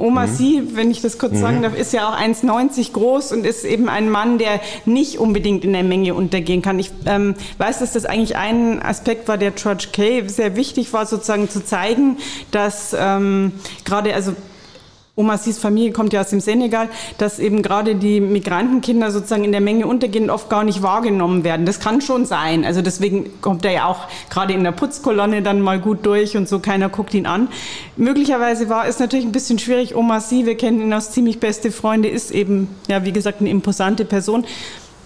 Oma 0.00 0.26
mhm. 0.26 0.34
Sie, 0.34 0.62
wenn 0.74 0.90
ich 0.90 1.02
das 1.02 1.18
kurz 1.18 1.34
mhm. 1.34 1.40
sagen 1.40 1.62
darf, 1.62 1.76
ist 1.76 1.92
ja 1.92 2.08
auch 2.08 2.18
1,90 2.18 2.92
groß 2.92 3.32
und 3.32 3.44
ist 3.44 3.64
eben 3.64 3.90
ein 3.90 4.08
Mann, 4.08 4.38
der 4.38 4.60
nicht 4.86 5.18
unbedingt 5.18 5.62
in 5.62 5.74
der 5.74 5.82
Menge 5.82 6.14
untergehen 6.14 6.62
kann. 6.62 6.78
Ich 6.78 6.90
ähm, 7.04 7.34
weiß, 7.58 7.80
dass 7.80 7.92
das 7.92 8.06
eigentlich 8.06 8.36
ein 8.36 8.82
Aspekt 8.82 9.28
war, 9.28 9.36
der 9.36 9.50
George 9.50 9.88
Kay 9.92 10.26
sehr 10.26 10.56
wichtig 10.56 10.92
war, 10.94 11.04
sozusagen 11.04 11.50
zu 11.50 11.62
zeigen, 11.62 12.16
dass 12.50 12.96
ähm, 12.98 13.52
gerade, 13.84 14.14
also 14.14 14.34
Omasis 15.20 15.58
Familie 15.58 15.92
kommt 15.92 16.12
ja 16.12 16.22
aus 16.22 16.30
dem 16.30 16.40
Senegal, 16.40 16.88
dass 17.18 17.38
eben 17.38 17.62
gerade 17.62 17.94
die 17.94 18.20
Migrantenkinder 18.20 19.10
sozusagen 19.10 19.44
in 19.44 19.52
der 19.52 19.60
Menge 19.60 19.86
untergehen 19.86 20.30
oft 20.30 20.48
gar 20.48 20.64
nicht 20.64 20.82
wahrgenommen 20.82 21.44
werden. 21.44 21.66
Das 21.66 21.78
kann 21.78 22.00
schon 22.00 22.24
sein. 22.24 22.64
Also 22.64 22.80
deswegen 22.82 23.40
kommt 23.40 23.64
er 23.64 23.72
ja 23.72 23.86
auch 23.86 24.08
gerade 24.30 24.54
in 24.54 24.64
der 24.64 24.72
Putzkolonne 24.72 25.42
dann 25.42 25.60
mal 25.60 25.78
gut 25.78 26.06
durch 26.06 26.36
und 26.36 26.48
so 26.48 26.58
keiner 26.58 26.88
guckt 26.88 27.14
ihn 27.14 27.26
an. 27.26 27.48
Möglicherweise 27.96 28.68
war 28.68 28.86
es 28.86 28.98
natürlich 28.98 29.26
ein 29.26 29.32
bisschen 29.32 29.58
schwierig. 29.58 29.94
Omasi, 29.94 30.46
wir 30.46 30.56
kennen 30.56 30.80
ihn 30.80 30.92
aus 30.92 31.12
ziemlich 31.12 31.38
beste 31.38 31.70
Freunde, 31.70 32.08
ist 32.08 32.30
eben, 32.30 32.68
ja, 32.88 33.04
wie 33.04 33.12
gesagt, 33.12 33.40
eine 33.40 33.50
imposante 33.50 34.04
Person. 34.04 34.44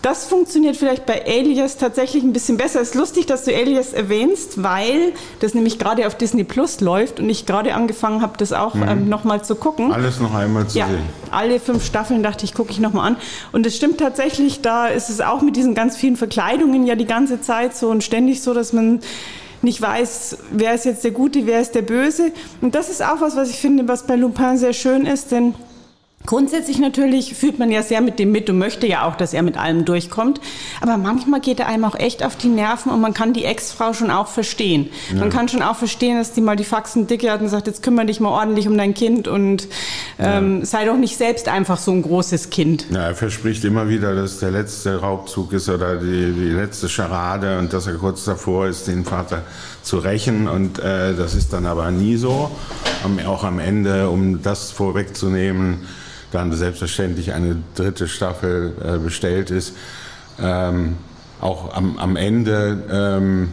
Das 0.04 0.26
funktioniert 0.26 0.76
vielleicht 0.76 1.06
bei 1.06 1.24
Alias 1.26 1.78
tatsächlich 1.78 2.22
ein 2.22 2.34
bisschen 2.34 2.58
besser. 2.58 2.78
Es 2.82 2.88
ist 2.88 2.94
lustig, 2.94 3.24
dass 3.24 3.44
du 3.44 3.56
Alias 3.56 3.94
erwähnst, 3.94 4.62
weil 4.62 5.14
das 5.40 5.54
nämlich 5.54 5.78
gerade 5.78 6.06
auf 6.06 6.14
Disney 6.14 6.44
Plus 6.44 6.82
läuft 6.82 7.20
und 7.20 7.30
ich 7.30 7.46
gerade 7.46 7.74
angefangen 7.74 8.20
habe, 8.20 8.34
das 8.36 8.52
auch 8.52 8.74
mhm. 8.74 8.82
ähm, 8.86 9.08
nochmal 9.08 9.42
zu 9.42 9.54
gucken. 9.54 9.92
Alles 9.92 10.20
noch 10.20 10.34
einmal 10.34 10.66
zu 10.66 10.78
ja, 10.78 10.88
sehen. 10.88 10.98
Alle 11.30 11.58
fünf 11.58 11.86
Staffeln 11.86 12.22
dachte 12.22 12.44
ich, 12.44 12.52
gucke 12.52 12.70
ich 12.70 12.80
nochmal 12.80 13.12
an. 13.12 13.16
Und 13.52 13.64
es 13.64 13.76
stimmt 13.76 13.96
tatsächlich, 13.96 14.60
da 14.60 14.88
ist 14.88 15.08
es 15.08 15.22
auch 15.22 15.40
mit 15.40 15.56
diesen 15.56 15.74
ganz 15.74 15.96
vielen 15.96 16.16
Verkleidungen 16.16 16.84
ja 16.84 16.96
die 16.96 17.06
ganze 17.06 17.40
Zeit 17.40 17.74
so 17.74 17.88
und 17.88 18.04
ständig 18.04 18.42
so, 18.42 18.52
dass 18.52 18.74
man 18.74 19.00
nicht 19.62 19.80
weiß, 19.80 20.36
wer 20.50 20.74
ist 20.74 20.84
jetzt 20.84 21.04
der 21.04 21.12
Gute, 21.12 21.46
wer 21.46 21.62
ist 21.62 21.74
der 21.74 21.80
Böse. 21.80 22.30
Und 22.60 22.74
das 22.74 22.90
ist 22.90 23.02
auch 23.02 23.22
was, 23.22 23.36
was 23.36 23.48
ich 23.48 23.56
finde, 23.56 23.88
was 23.88 24.06
bei 24.06 24.16
Lupin 24.16 24.58
sehr 24.58 24.74
schön 24.74 25.06
ist, 25.06 25.32
denn 25.32 25.54
Grundsätzlich 26.26 26.78
natürlich 26.78 27.34
fühlt 27.34 27.58
man 27.58 27.70
ja 27.70 27.82
sehr 27.82 28.00
mit 28.00 28.18
dem 28.18 28.32
mit 28.32 28.48
und 28.48 28.56
möchte 28.56 28.86
ja 28.86 29.06
auch, 29.06 29.14
dass 29.14 29.34
er 29.34 29.42
mit 29.42 29.58
allem 29.58 29.84
durchkommt. 29.84 30.40
Aber 30.80 30.96
manchmal 30.96 31.40
geht 31.40 31.60
er 31.60 31.66
einem 31.66 31.84
auch 31.84 31.94
echt 31.94 32.24
auf 32.24 32.36
die 32.36 32.48
Nerven 32.48 32.90
und 32.90 33.02
man 33.02 33.12
kann 33.12 33.34
die 33.34 33.44
Ex-Frau 33.44 33.92
schon 33.92 34.10
auch 34.10 34.28
verstehen. 34.28 34.88
Ja. 35.12 35.20
Man 35.20 35.28
kann 35.28 35.48
schon 35.48 35.60
auch 35.60 35.76
verstehen, 35.76 36.16
dass 36.16 36.32
die 36.32 36.40
mal 36.40 36.56
die 36.56 36.64
Faxen 36.64 37.06
dicke 37.06 37.30
hat 37.30 37.42
und 37.42 37.50
sagt, 37.50 37.66
jetzt 37.66 37.82
kümmere 37.82 38.06
dich 38.06 38.20
mal 38.20 38.30
ordentlich 38.30 38.66
um 38.66 38.78
dein 38.78 38.94
Kind 38.94 39.28
und 39.28 39.68
ähm, 40.18 40.60
ja. 40.60 40.64
sei 40.64 40.86
doch 40.86 40.96
nicht 40.96 41.18
selbst 41.18 41.46
einfach 41.46 41.76
so 41.76 41.92
ein 41.92 42.00
großes 42.00 42.48
Kind. 42.48 42.86
Ja, 42.90 43.08
er 43.08 43.14
verspricht 43.14 43.62
immer 43.66 43.90
wieder, 43.90 44.14
dass 44.14 44.38
der 44.38 44.50
letzte 44.50 45.00
Raubzug 45.00 45.52
ist 45.52 45.68
oder 45.68 45.96
die, 45.96 46.32
die 46.32 46.52
letzte 46.52 46.88
Scharade 46.88 47.58
und 47.58 47.74
dass 47.74 47.86
er 47.86 47.94
kurz 47.96 48.24
davor 48.24 48.66
ist, 48.66 48.86
den 48.86 49.04
Vater 49.04 49.42
zu 49.82 49.98
rächen. 49.98 50.48
Und 50.48 50.78
äh, 50.78 51.14
das 51.14 51.34
ist 51.34 51.52
dann 51.52 51.66
aber 51.66 51.90
nie 51.90 52.16
so. 52.16 52.50
Auch 53.26 53.44
am 53.44 53.58
Ende, 53.58 54.08
um 54.08 54.42
das 54.42 54.70
vorwegzunehmen, 54.70 55.86
dann 56.34 56.52
selbstverständlich 56.52 57.32
eine 57.32 57.56
dritte 57.74 58.08
Staffel 58.08 58.74
äh, 58.84 58.98
bestellt 58.98 59.50
ist. 59.50 59.74
Ähm, 60.40 60.96
auch 61.40 61.74
am, 61.74 61.98
am 61.98 62.16
Ende 62.16 62.82
ähm, 62.90 63.48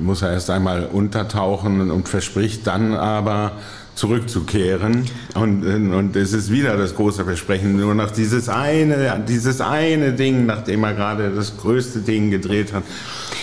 muss 0.00 0.22
er 0.22 0.32
erst 0.32 0.50
einmal 0.50 0.86
untertauchen 0.86 1.90
und 1.90 2.08
verspricht 2.08 2.66
dann 2.66 2.94
aber 2.94 3.52
zurückzukehren. 3.94 5.06
Und, 5.34 5.64
und 5.64 6.16
es 6.16 6.32
ist 6.32 6.50
wieder 6.50 6.76
das 6.76 6.94
große 6.94 7.24
Versprechen, 7.24 7.76
nur 7.76 7.94
noch 7.94 8.10
dieses 8.10 8.48
eine, 8.48 9.22
dieses 9.26 9.60
eine 9.60 10.12
Ding, 10.12 10.46
nachdem 10.46 10.84
er 10.84 10.94
gerade 10.94 11.30
das 11.30 11.56
größte 11.58 12.00
Ding 12.00 12.30
gedreht 12.30 12.72
hat 12.72 12.84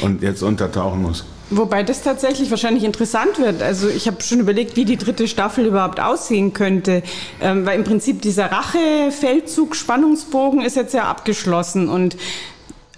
und 0.01 0.21
jetzt 0.21 0.41
untertauchen 0.41 1.01
muss. 1.01 1.25
Wobei 1.51 1.83
das 1.83 2.03
tatsächlich 2.03 2.51
wahrscheinlich 2.51 2.83
interessant 2.83 3.39
wird. 3.39 3.63
Also 3.63 3.89
ich 3.89 4.05
habe 4.07 4.21
schon 4.21 4.39
überlegt, 4.39 4.75
wie 4.75 4.85
die 4.85 4.97
dritte 4.97 5.27
Staffel 5.27 5.65
überhaupt 5.65 5.99
aussehen 5.99 6.53
könnte. 6.53 7.01
Ähm, 7.41 7.65
weil 7.65 7.75
im 7.77 7.83
Prinzip 7.83 8.21
dieser 8.21 8.51
Rache-Feldzug-Spannungsbogen 8.51 10.61
ist 10.61 10.75
jetzt 10.75 10.93
ja 10.93 11.05
abgeschlossen. 11.05 11.89
Und 11.89 12.17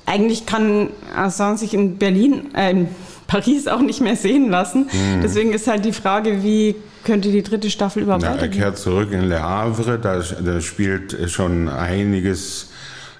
eigentlich 0.06 0.46
kann 0.46 0.90
Assange 1.16 1.58
sich 1.58 1.74
in 1.74 1.98
Berlin, 1.98 2.54
äh, 2.54 2.72
in 2.72 2.90
Paris 3.28 3.68
auch 3.68 3.82
nicht 3.82 4.02
mehr 4.02 4.18
sehen 4.18 4.50
lassen. 4.50 4.90
Mhm. 4.92 5.22
Deswegen 5.24 5.54
ist 5.54 5.68
halt 5.68 5.86
die 5.86 5.94
Frage, 5.94 6.44
wie 6.44 6.76
könnte 7.06 7.32
die 7.32 7.44
dritte 7.44 7.70
Staffel 7.70 8.04
überhaupt 8.04 8.24
Na, 8.24 8.36
Er 8.36 8.50
kehrt 8.50 8.78
zurück 8.78 9.12
in 9.12 9.30
Le 9.30 9.42
Havre, 9.42 9.98
da, 9.98 10.20
da 10.20 10.62
spielt 10.62 11.18
schon 11.32 11.70
einiges 11.70 12.68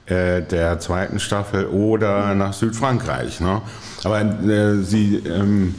äh, 0.06 0.42
der 0.42 0.80
zweiten 0.80 1.20
Staffel 1.20 1.68
oder 1.68 2.36
nach 2.36 2.54
Südfrankreich. 2.54 3.40
Ne? 3.40 3.62
Aber 4.04 4.22
äh, 4.22 4.82
sie, 4.84 5.18
ähm, 5.18 5.76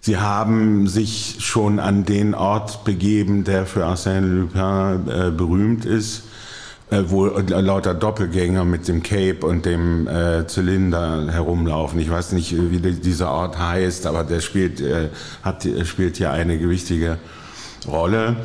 sie 0.00 0.18
haben 0.18 0.88
sich 0.88 1.36
schon 1.40 1.78
an 1.78 2.04
den 2.04 2.34
Ort 2.34 2.84
begeben, 2.84 3.44
der 3.44 3.66
für 3.66 3.84
Arsène 3.84 4.26
Lupin 4.26 5.08
äh, 5.08 5.30
berühmt 5.30 5.84
ist, 5.84 6.24
äh, 6.90 7.02
wo 7.06 7.26
lauter 7.26 7.94
Doppelgänger 7.94 8.64
mit 8.64 8.88
dem 8.88 9.02
Cape 9.02 9.46
und 9.46 9.66
dem 9.66 10.06
äh, 10.06 10.46
Zylinder 10.46 11.30
herumlaufen. 11.30 12.00
Ich 12.00 12.10
weiß 12.10 12.32
nicht, 12.32 12.54
wie 12.56 12.78
dieser 12.78 13.30
Ort 13.30 13.58
heißt, 13.58 14.06
aber 14.06 14.24
der 14.24 14.40
spielt, 14.40 14.80
äh, 14.80 15.10
hat, 15.42 15.66
spielt 15.84 16.16
hier 16.16 16.32
eine 16.32 16.58
gewichtige 16.58 17.18
Rolle, 17.86 18.36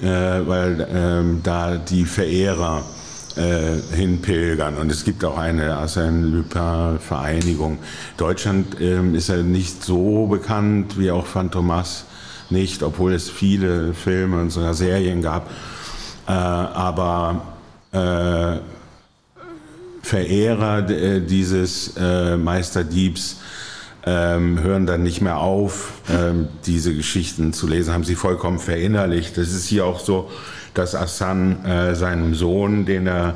äh, 0.00 0.06
weil 0.06 0.86
ähm, 0.92 1.40
da 1.42 1.76
die 1.76 2.04
Verehrer 2.04 2.82
äh, 3.36 3.76
hinpilgern. 3.94 4.76
Und 4.76 4.90
es 4.90 5.04
gibt 5.04 5.24
auch 5.24 5.38
eine 5.38 5.76
Arsène 5.76 6.22
Lupin-Vereinigung. 6.22 7.78
Deutschland 8.16 8.80
ähm, 8.80 9.14
ist 9.14 9.28
ja 9.28 9.36
nicht 9.36 9.84
so 9.84 10.26
bekannt 10.26 10.98
wie 10.98 11.10
auch 11.10 11.26
Phantomas 11.26 12.06
nicht, 12.50 12.82
obwohl 12.82 13.12
es 13.12 13.28
viele 13.28 13.92
Filme 13.94 14.40
und 14.40 14.50
sogar 14.50 14.74
Serien 14.74 15.22
gab. 15.22 15.50
Äh, 16.28 16.32
aber 16.32 17.42
äh, 17.92 18.58
Verehrer 20.02 20.88
äh, 20.88 21.20
dieses 21.20 21.96
äh, 21.96 22.36
Meisterdiebs 22.36 23.38
ähm, 24.04 24.60
hören 24.60 24.86
dann 24.86 25.02
nicht 25.02 25.20
mehr 25.20 25.38
auf, 25.38 25.94
ähm, 26.08 26.48
diese 26.64 26.94
Geschichten 26.94 27.52
zu 27.52 27.66
lesen, 27.66 27.92
haben 27.92 28.04
sie 28.04 28.14
vollkommen 28.14 28.60
verinnerlicht. 28.60 29.36
Das 29.36 29.48
ist 29.48 29.66
hier 29.66 29.84
auch 29.84 29.98
so, 29.98 30.30
dass 30.78 30.94
Assan 30.94 31.64
äh, 31.64 31.94
seinem 31.94 32.34
Sohn, 32.34 32.86
den 32.86 33.06
er 33.06 33.34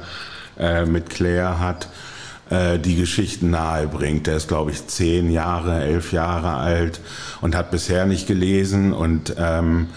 äh, 0.58 0.84
mit 0.84 1.10
Claire 1.10 1.58
hat, 1.58 1.88
äh, 2.50 2.78
die 2.78 2.96
Geschichten 2.96 3.50
nahebringt. 3.50 4.26
Der 4.26 4.36
ist, 4.36 4.48
glaube 4.48 4.70
ich, 4.70 4.86
zehn 4.86 5.30
Jahre, 5.30 5.80
elf 5.80 6.12
Jahre 6.12 6.54
alt 6.54 7.00
und 7.40 7.54
hat 7.54 7.70
bisher 7.70 8.06
nicht 8.06 8.26
gelesen 8.26 8.92
und 8.92 9.34
ähm, 9.38 9.88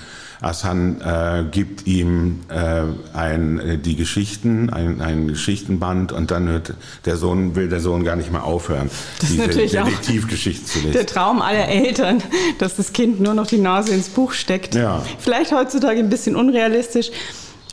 Assan 0.44 1.02
äh, 1.02 1.46
gibt 1.50 1.88
ihm 1.88 2.42
äh, 2.50 2.82
ein, 3.14 3.60
äh, 3.60 3.78
die 3.78 3.96
Geschichten, 3.96 4.70
ein, 4.70 5.02
ein 5.02 5.28
Geschichtenband 5.28 6.12
und 6.12 6.32
dann 6.32 6.48
hört 6.48 6.74
der 7.06 7.18
Sohn, 7.18 7.56
will 7.56 7.70
der 7.70 7.80
Sohn 7.80 8.04
gar 8.04 8.16
nicht 8.16 8.32
mehr 8.32 8.44
aufhören, 8.44 8.90
das 9.20 9.30
diese 9.30 9.48
Detektivgeschichten 9.48 10.68
zu 10.68 10.80
lesen. 10.80 10.94
Der 10.94 11.06
Traum 11.06 11.42
aller 11.42 11.68
Eltern, 11.68 12.22
dass 12.60 12.76
das 12.76 12.94
Kind 12.94 13.22
nur 13.22 13.34
noch 13.34 13.48
die 13.48 13.58
Nase 13.58 13.94
ins 13.94 14.10
Buch 14.10 14.34
steckt. 14.34 14.76
Ja. 14.76 15.04
Vielleicht 15.20 15.52
heutzutage 15.52 16.00
ein 16.00 16.10
bisschen 16.10 16.36
unrealistisch. 16.36 17.12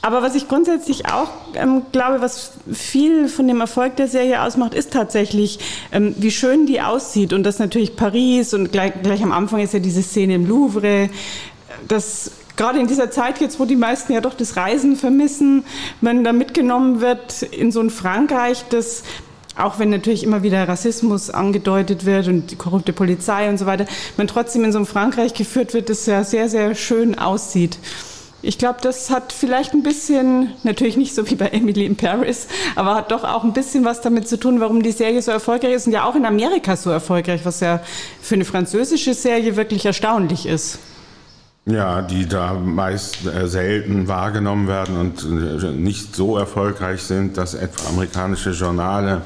Aber 0.02 0.22
was 0.22 0.34
ich 0.34 0.48
grundsätzlich 0.48 1.06
auch 1.06 1.28
ähm, 1.54 1.82
glaube, 1.92 2.22
was 2.22 2.52
viel 2.72 3.28
von 3.28 3.46
dem 3.46 3.60
Erfolg 3.60 3.96
der 3.96 4.08
Serie 4.08 4.42
ausmacht, 4.42 4.72
ist 4.72 4.92
tatsächlich, 4.92 5.58
ähm, 5.92 6.14
wie 6.18 6.30
schön 6.30 6.66
die 6.66 6.80
aussieht. 6.80 7.34
Und 7.34 7.42
das 7.42 7.58
natürlich 7.58 7.96
Paris 7.96 8.54
und 8.54 8.72
gleich, 8.72 8.92
gleich 9.02 9.22
am 9.22 9.32
Anfang 9.32 9.60
ist 9.60 9.74
ja 9.74 9.80
diese 9.80 10.02
Szene 10.02 10.36
im 10.36 10.48
Louvre. 10.48 11.10
Das 11.86 12.30
gerade 12.60 12.78
in 12.78 12.86
dieser 12.86 13.10
Zeit 13.10 13.40
jetzt, 13.40 13.58
wo 13.58 13.64
die 13.64 13.74
meisten 13.74 14.12
ja 14.12 14.20
doch 14.20 14.34
das 14.34 14.54
Reisen 14.54 14.94
vermissen, 14.94 15.64
wenn 16.02 16.24
da 16.24 16.34
mitgenommen 16.34 17.00
wird 17.00 17.40
in 17.40 17.72
so 17.72 17.80
ein 17.80 17.88
Frankreich, 17.88 18.66
das 18.68 19.02
auch 19.56 19.78
wenn 19.78 19.88
natürlich 19.88 20.24
immer 20.24 20.42
wieder 20.42 20.68
Rassismus 20.68 21.30
angedeutet 21.30 22.04
wird 22.04 22.28
und 22.28 22.50
die 22.50 22.56
korrupte 22.56 22.92
Polizei 22.92 23.48
und 23.48 23.56
so 23.56 23.64
weiter, 23.64 23.86
man 24.18 24.26
trotzdem 24.26 24.62
in 24.64 24.72
so 24.72 24.78
ein 24.78 24.84
Frankreich 24.84 25.32
geführt 25.32 25.72
wird, 25.72 25.88
das 25.88 26.04
ja 26.04 26.22
sehr, 26.22 26.50
sehr 26.50 26.74
schön 26.74 27.18
aussieht. 27.18 27.78
Ich 28.42 28.58
glaube, 28.58 28.80
das 28.82 29.08
hat 29.08 29.32
vielleicht 29.32 29.72
ein 29.72 29.82
bisschen, 29.82 30.52
natürlich 30.62 30.98
nicht 30.98 31.14
so 31.14 31.30
wie 31.30 31.36
bei 31.36 31.46
Emily 31.46 31.86
in 31.86 31.96
Paris, 31.96 32.46
aber 32.76 32.94
hat 32.94 33.10
doch 33.10 33.24
auch 33.24 33.42
ein 33.42 33.54
bisschen 33.54 33.86
was 33.86 34.02
damit 34.02 34.28
zu 34.28 34.38
tun, 34.38 34.60
warum 34.60 34.82
die 34.82 34.92
Serie 34.92 35.22
so 35.22 35.30
erfolgreich 35.30 35.72
ist 35.72 35.86
und 35.86 35.94
ja 35.94 36.04
auch 36.04 36.14
in 36.14 36.26
Amerika 36.26 36.76
so 36.76 36.90
erfolgreich, 36.90 37.40
was 37.44 37.60
ja 37.60 37.80
für 38.20 38.34
eine 38.34 38.44
französische 38.44 39.14
Serie 39.14 39.56
wirklich 39.56 39.86
erstaunlich 39.86 40.44
ist. 40.44 40.78
Ja, 41.66 42.00
die 42.02 42.26
da 42.26 42.54
meist 42.54 43.26
äh, 43.26 43.46
selten 43.46 44.08
wahrgenommen 44.08 44.66
werden 44.66 44.96
und 44.96 45.22
äh, 45.22 45.70
nicht 45.72 46.16
so 46.16 46.38
erfolgreich 46.38 47.02
sind, 47.02 47.36
dass 47.36 47.54
etwa 47.54 47.90
amerikanische 47.90 48.50
Journale 48.50 49.22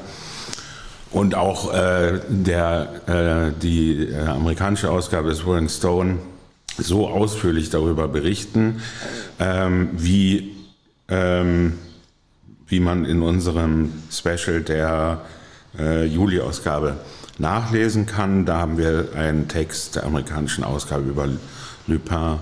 und 1.11 1.33
auch 1.33 1.73
äh, 1.73 2.19
der, 2.27 2.89
äh, 3.07 3.61
die 3.61 4.13
amerikanische 4.13 4.91
Ausgabe 4.91 5.29
des 5.29 5.45
Rolling 5.45 5.69
Stone 5.69 6.17
so 6.77 7.07
ausführlich 7.07 7.69
darüber 7.69 8.09
berichten, 8.09 8.81
ähm, 9.39 9.89
wie, 9.93 10.55
ähm, 11.07 11.79
wie 12.67 12.81
man 12.81 13.05
in 13.05 13.21
unserem 13.21 13.93
Special 14.11 14.61
der 14.61 15.21
äh, 15.79 16.05
Juli-Ausgabe 16.05 16.97
nachlesen 17.37 18.05
kann. 18.05 18.45
Da 18.45 18.57
haben 18.57 18.77
wir 18.77 19.09
einen 19.15 19.47
Text 19.47 19.95
der 19.95 20.05
amerikanischen 20.05 20.63
Ausgabe 20.63 21.03
über 21.09 21.27
Lupin 21.87 22.39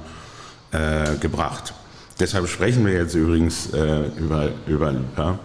äh, 0.71 1.15
gebracht. 1.19 1.73
Deshalb 2.19 2.47
sprechen 2.47 2.85
wir 2.85 2.93
jetzt 2.93 3.15
übrigens 3.15 3.73
äh, 3.73 4.07
über, 4.17 4.49
über 4.67 4.91
Lupin. 4.91 5.39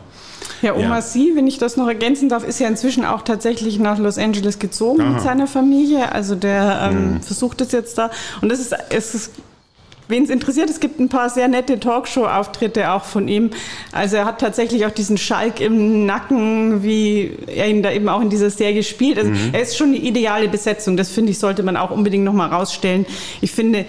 Ja, 0.63 0.75
Oma 0.75 0.97
ja. 0.97 1.03
Sie, 1.03 1.33
wenn 1.35 1.47
ich 1.47 1.59
das 1.59 1.77
noch 1.77 1.89
ergänzen 1.89 2.29
darf, 2.29 2.45
ist 2.45 2.59
ja 2.59 2.69
inzwischen 2.69 3.05
auch 3.05 3.23
tatsächlich 3.23 3.79
nach 3.79 3.99
Los 3.99 4.19
Angeles 4.19 4.59
gezogen 4.59 5.01
Aha. 5.01 5.11
mit 5.11 5.23
seiner 5.23 5.47
Familie. 5.47 6.13
Also 6.13 6.35
der 6.35 6.91
ähm, 6.91 7.15
mhm. 7.15 7.23
versucht 7.23 7.61
es 7.61 7.73
jetzt 7.73 7.99
da. 7.99 8.11
Und 8.41 8.51
es 8.53 8.61
ist, 8.61 8.75
es 8.91 9.15
ist 9.15 9.33
Wen 10.09 10.25
es 10.25 10.31
interessiert, 10.31 10.71
es 10.71 10.81
gibt 10.81 10.99
ein 10.99 11.11
paar 11.11 11.29
sehr 11.29 11.49
nette 11.49 11.79
Talkshow-Auftritte 11.79 12.91
auch 12.93 13.05
von 13.05 13.29
ihm. 13.29 13.51
Also 13.93 14.17
er 14.17 14.25
hat 14.25 14.41
tatsächlich 14.41 14.87
auch 14.87 14.91
diesen 14.91 15.19
Schalk 15.19 15.61
im 15.61 16.07
Nacken, 16.07 16.83
wie 16.83 17.33
er 17.47 17.69
ihn 17.69 17.83
da 17.83 17.93
eben 17.93 18.09
auch 18.09 18.23
in 18.23 18.31
dieser 18.31 18.49
Serie 18.51 18.83
spielt. 18.83 19.19
Also 19.19 19.31
mhm. 19.31 19.51
er 19.53 19.61
ist 19.61 19.77
schon 19.77 19.89
eine 19.89 19.99
ideale 19.99 20.49
Besetzung. 20.49 20.97
Das 20.97 21.11
finde 21.11 21.33
ich, 21.33 21.39
sollte 21.39 21.63
man 21.63 21.77
auch 21.77 21.91
unbedingt 21.91 22.25
nochmal 22.25 22.49
rausstellen. 22.49 23.05
Ich 23.43 23.53
finde, 23.53 23.85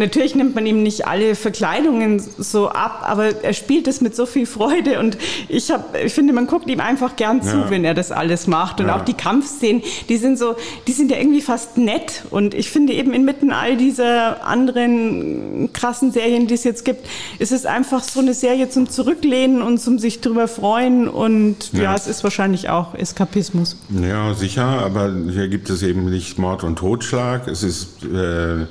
Natürlich 0.00 0.36
nimmt 0.36 0.54
man 0.54 0.64
ihm 0.64 0.84
nicht 0.84 1.08
alle 1.08 1.34
Verkleidungen 1.34 2.20
so 2.20 2.68
ab, 2.68 3.02
aber 3.02 3.42
er 3.42 3.52
spielt 3.52 3.88
es 3.88 4.00
mit 4.00 4.14
so 4.14 4.26
viel 4.26 4.46
Freude 4.46 5.00
und 5.00 5.18
ich, 5.48 5.72
hab, 5.72 5.96
ich 5.96 6.14
finde, 6.14 6.32
man 6.32 6.46
guckt 6.46 6.70
ihm 6.70 6.78
einfach 6.78 7.16
gern 7.16 7.42
zu, 7.42 7.56
ja. 7.56 7.70
wenn 7.70 7.84
er 7.84 7.94
das 7.94 8.12
alles 8.12 8.46
macht. 8.46 8.78
Und 8.80 8.86
ja. 8.86 8.96
auch 8.96 9.04
die 9.04 9.14
Kampfszenen, 9.14 9.82
die 10.08 10.16
sind 10.16 10.38
so, 10.38 10.54
die 10.86 10.92
sind 10.92 11.10
ja 11.10 11.16
irgendwie 11.16 11.40
fast 11.40 11.78
nett. 11.78 12.22
Und 12.30 12.54
ich 12.54 12.70
finde 12.70 12.92
eben 12.92 13.12
inmitten 13.12 13.50
all 13.50 13.76
dieser 13.76 14.46
anderen 14.46 15.70
krassen 15.72 16.12
Serien, 16.12 16.46
die 16.46 16.54
es 16.54 16.62
jetzt 16.62 16.84
gibt, 16.84 17.04
ist 17.40 17.50
es 17.50 17.66
einfach 17.66 18.04
so 18.04 18.20
eine 18.20 18.34
Serie 18.34 18.68
zum 18.68 18.88
Zurücklehnen 18.88 19.62
und 19.62 19.78
zum 19.78 19.98
sich 19.98 20.20
drüber 20.20 20.46
freuen. 20.46 21.08
Und 21.08 21.72
ja, 21.72 21.82
ja 21.82 21.94
es 21.96 22.06
ist 22.06 22.22
wahrscheinlich 22.22 22.68
auch 22.68 22.94
Eskapismus. 22.94 23.76
Ja, 23.90 24.32
sicher, 24.34 24.64
aber 24.64 25.12
hier 25.28 25.48
gibt 25.48 25.70
es 25.70 25.82
eben 25.82 26.08
nicht 26.08 26.38
Mord 26.38 26.62
und 26.62 26.76
Totschlag. 26.76 27.48
Es 27.48 27.64
ist 27.64 28.04
äh 28.04 28.66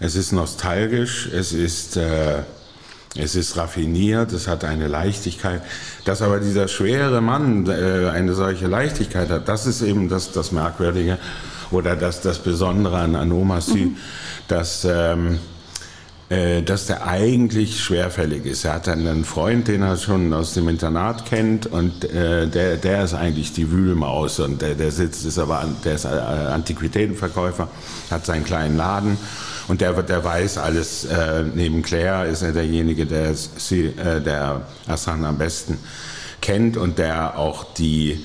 es 0.00 0.16
ist 0.16 0.32
nostalgisch, 0.32 1.28
es 1.32 1.52
ist, 1.52 1.96
äh, 1.96 2.42
es 3.16 3.34
ist 3.36 3.56
raffiniert, 3.56 4.32
es 4.32 4.48
hat 4.48 4.64
eine 4.64 4.88
Leichtigkeit. 4.88 5.62
Dass 6.04 6.22
aber 6.22 6.40
dieser 6.40 6.68
schwere 6.68 7.20
Mann 7.20 7.66
äh, 7.66 8.08
eine 8.08 8.34
solche 8.34 8.66
Leichtigkeit 8.66 9.28
hat, 9.28 9.46
das 9.46 9.66
ist 9.66 9.82
eben 9.82 10.08
das, 10.08 10.32
das 10.32 10.52
Merkwürdige 10.52 11.18
oder 11.70 11.96
das, 11.96 12.22
das 12.22 12.38
Besondere 12.38 12.96
an 12.98 13.14
Anomasy, 13.14 13.86
mhm. 13.86 13.96
dass, 14.48 14.86
ähm, 14.88 15.38
äh, 16.30 16.62
dass 16.62 16.86
der 16.86 17.08
eigentlich 17.08 17.80
schwerfällig 17.80 18.46
ist. 18.46 18.64
Er 18.64 18.74
hat 18.74 18.88
einen 18.88 19.24
Freund, 19.24 19.66
den 19.66 19.82
er 19.82 19.96
schon 19.96 20.32
aus 20.32 20.54
dem 20.54 20.68
Internat 20.68 21.26
kennt 21.26 21.66
und 21.66 22.04
äh, 22.04 22.46
der, 22.46 22.76
der 22.76 23.02
ist 23.02 23.14
eigentlich 23.14 23.52
die 23.52 23.72
Wühlmaus 23.72 24.38
und 24.38 24.62
der, 24.62 24.76
der 24.76 24.92
sitzt, 24.92 25.26
ist 25.26 25.40
aber 25.40 25.68
der 25.84 25.96
ist 25.96 26.04
äh, 26.04 26.08
Antiquitätenverkäufer, 26.08 27.68
hat 28.12 28.26
seinen 28.26 28.44
kleinen 28.44 28.76
Laden 28.76 29.18
und 29.66 29.80
der, 29.80 29.92
der 30.04 30.22
weiß 30.22 30.58
alles. 30.58 31.04
Äh, 31.04 31.46
neben 31.52 31.82
Claire 31.82 32.28
ist 32.28 32.42
er 32.42 32.52
derjenige, 32.52 33.06
der, 33.06 33.30
äh, 33.30 34.20
der 34.24 34.62
Assan 34.86 35.24
am 35.24 35.36
besten 35.36 35.78
kennt 36.40 36.76
und 36.76 36.98
der 36.98 37.38
auch 37.40 37.74
die 37.74 38.24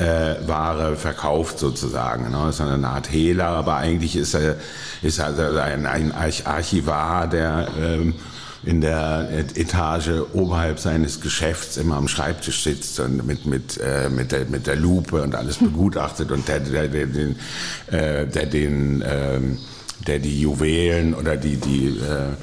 äh, 0.00 0.36
Ware 0.46 0.96
verkauft 0.96 1.58
sozusagen. 1.58 2.30
Ne? 2.30 2.48
Ist 2.48 2.60
eine 2.60 2.88
Art 2.88 3.12
Hehler, 3.12 3.48
aber 3.48 3.76
eigentlich 3.76 4.16
ist 4.16 4.34
er, 4.34 4.56
ist 5.02 5.18
er 5.18 5.26
also 5.26 5.58
ein, 5.58 5.86
ein 5.86 6.12
Archivar, 6.12 7.28
der 7.28 7.68
ähm, 7.78 8.14
in 8.62 8.80
der 8.80 9.28
Etage 9.54 10.10
oberhalb 10.34 10.78
seines 10.78 11.20
Geschäfts 11.20 11.76
immer 11.78 11.96
am 11.96 12.08
Schreibtisch 12.08 12.62
sitzt 12.62 13.00
und 13.00 13.26
mit, 13.26 13.46
mit, 13.46 13.78
äh, 13.78 14.10
mit, 14.10 14.32
der, 14.32 14.44
mit 14.46 14.66
der 14.66 14.76
Lupe 14.76 15.22
und 15.22 15.34
alles 15.34 15.56
begutachtet 15.58 16.30
und 16.30 16.46
der, 16.46 16.60
der, 16.60 16.88
der, 16.88 17.06
den, 17.06 17.36
äh, 17.90 18.26
der 18.26 18.46
den 18.46 19.02
ähm, 19.06 19.58
der 20.06 20.18
die 20.18 20.40
Juwelen 20.40 21.14
oder 21.14 21.36
die, 21.36 21.56
die 21.56 21.88
äh, 21.88 22.34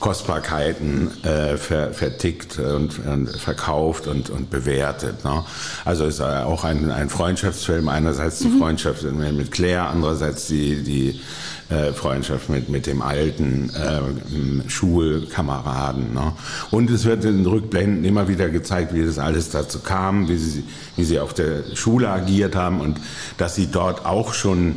Kostbarkeiten 0.00 1.10
äh, 1.24 1.56
ver, 1.56 1.92
vertickt 1.92 2.58
und, 2.58 3.04
und, 3.06 3.28
verkauft 3.30 4.06
und, 4.06 4.30
und 4.30 4.50
bewertet. 4.50 5.24
Ne? 5.24 5.42
Also 5.84 6.04
ist 6.04 6.20
auch 6.20 6.64
ein, 6.64 6.90
ein 6.90 7.08
Freundschaftsfilm. 7.08 7.88
Einerseits 7.88 8.40
die 8.40 8.48
mhm. 8.48 8.58
Freundschaft 8.58 9.02
mit 9.02 9.50
Claire, 9.52 9.88
andererseits 9.88 10.48
die, 10.48 10.82
die 10.82 11.20
äh, 11.68 11.92
Freundschaft 11.92 12.48
mit, 12.48 12.68
mit 12.68 12.86
dem 12.86 13.02
alten 13.02 13.70
äh, 13.70 14.68
Schulkameraden. 14.68 16.14
Ne? 16.14 16.32
Und 16.70 16.90
es 16.90 17.04
wird 17.04 17.24
in 17.24 17.44
Rückblenden 17.44 18.04
immer 18.04 18.28
wieder 18.28 18.48
gezeigt, 18.50 18.94
wie 18.94 19.04
das 19.04 19.18
alles 19.18 19.50
dazu 19.50 19.80
kam, 19.80 20.28
wie 20.28 20.36
sie, 20.36 20.64
wie 20.96 21.04
sie 21.04 21.18
auf 21.18 21.34
der 21.34 21.74
Schule 21.74 22.08
agiert 22.08 22.54
haben 22.54 22.80
und 22.80 23.00
dass 23.38 23.54
sie 23.54 23.66
dort 23.66 24.04
auch 24.06 24.34
schon 24.34 24.76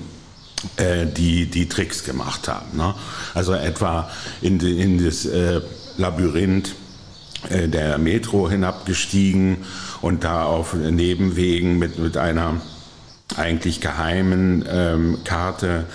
die, 1.06 1.46
die 1.46 1.70
Tricks 1.70 2.04
gemacht 2.04 2.48
haben. 2.48 2.78
Ne? 2.78 2.94
Also 3.34 3.54
etwa 3.54 4.10
in, 4.42 4.60
in 4.60 5.04
das 5.04 5.26
äh, 5.26 5.62
Labyrinth 5.98 6.76
äh, 7.50 7.68
der 7.68 7.98
Metro 7.98 8.50
hinabgestiegen 8.50 9.58
und 10.02 10.24
da 10.24 10.44
auf 10.44 10.74
Nebenwegen 10.74 11.78
mit, 11.80 11.98
mit 11.98 12.18
einer 12.18 12.62
eigentlich 13.38 13.80
geheimen 13.80 14.66
ähm, 14.68 15.20
Karte 15.24 15.86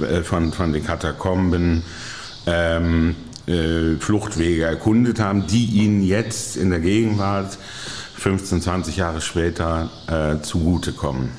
äh, 0.00 0.22
von, 0.22 0.52
von 0.52 0.72
den 0.72 0.84
Katakomben 0.84 1.82
ähm, 2.46 3.16
äh, 3.46 3.96
Fluchtwege 3.96 4.64
erkundet 4.64 5.20
haben, 5.20 5.46
die 5.46 5.66
ihnen 5.66 6.02
jetzt 6.02 6.56
in 6.56 6.70
der 6.70 6.80
Gegenwart 6.80 7.58
15, 8.16 8.62
20 8.62 8.96
Jahre 8.96 9.20
später 9.20 9.90
äh, 10.06 10.40
zugutekommen. 10.40 11.30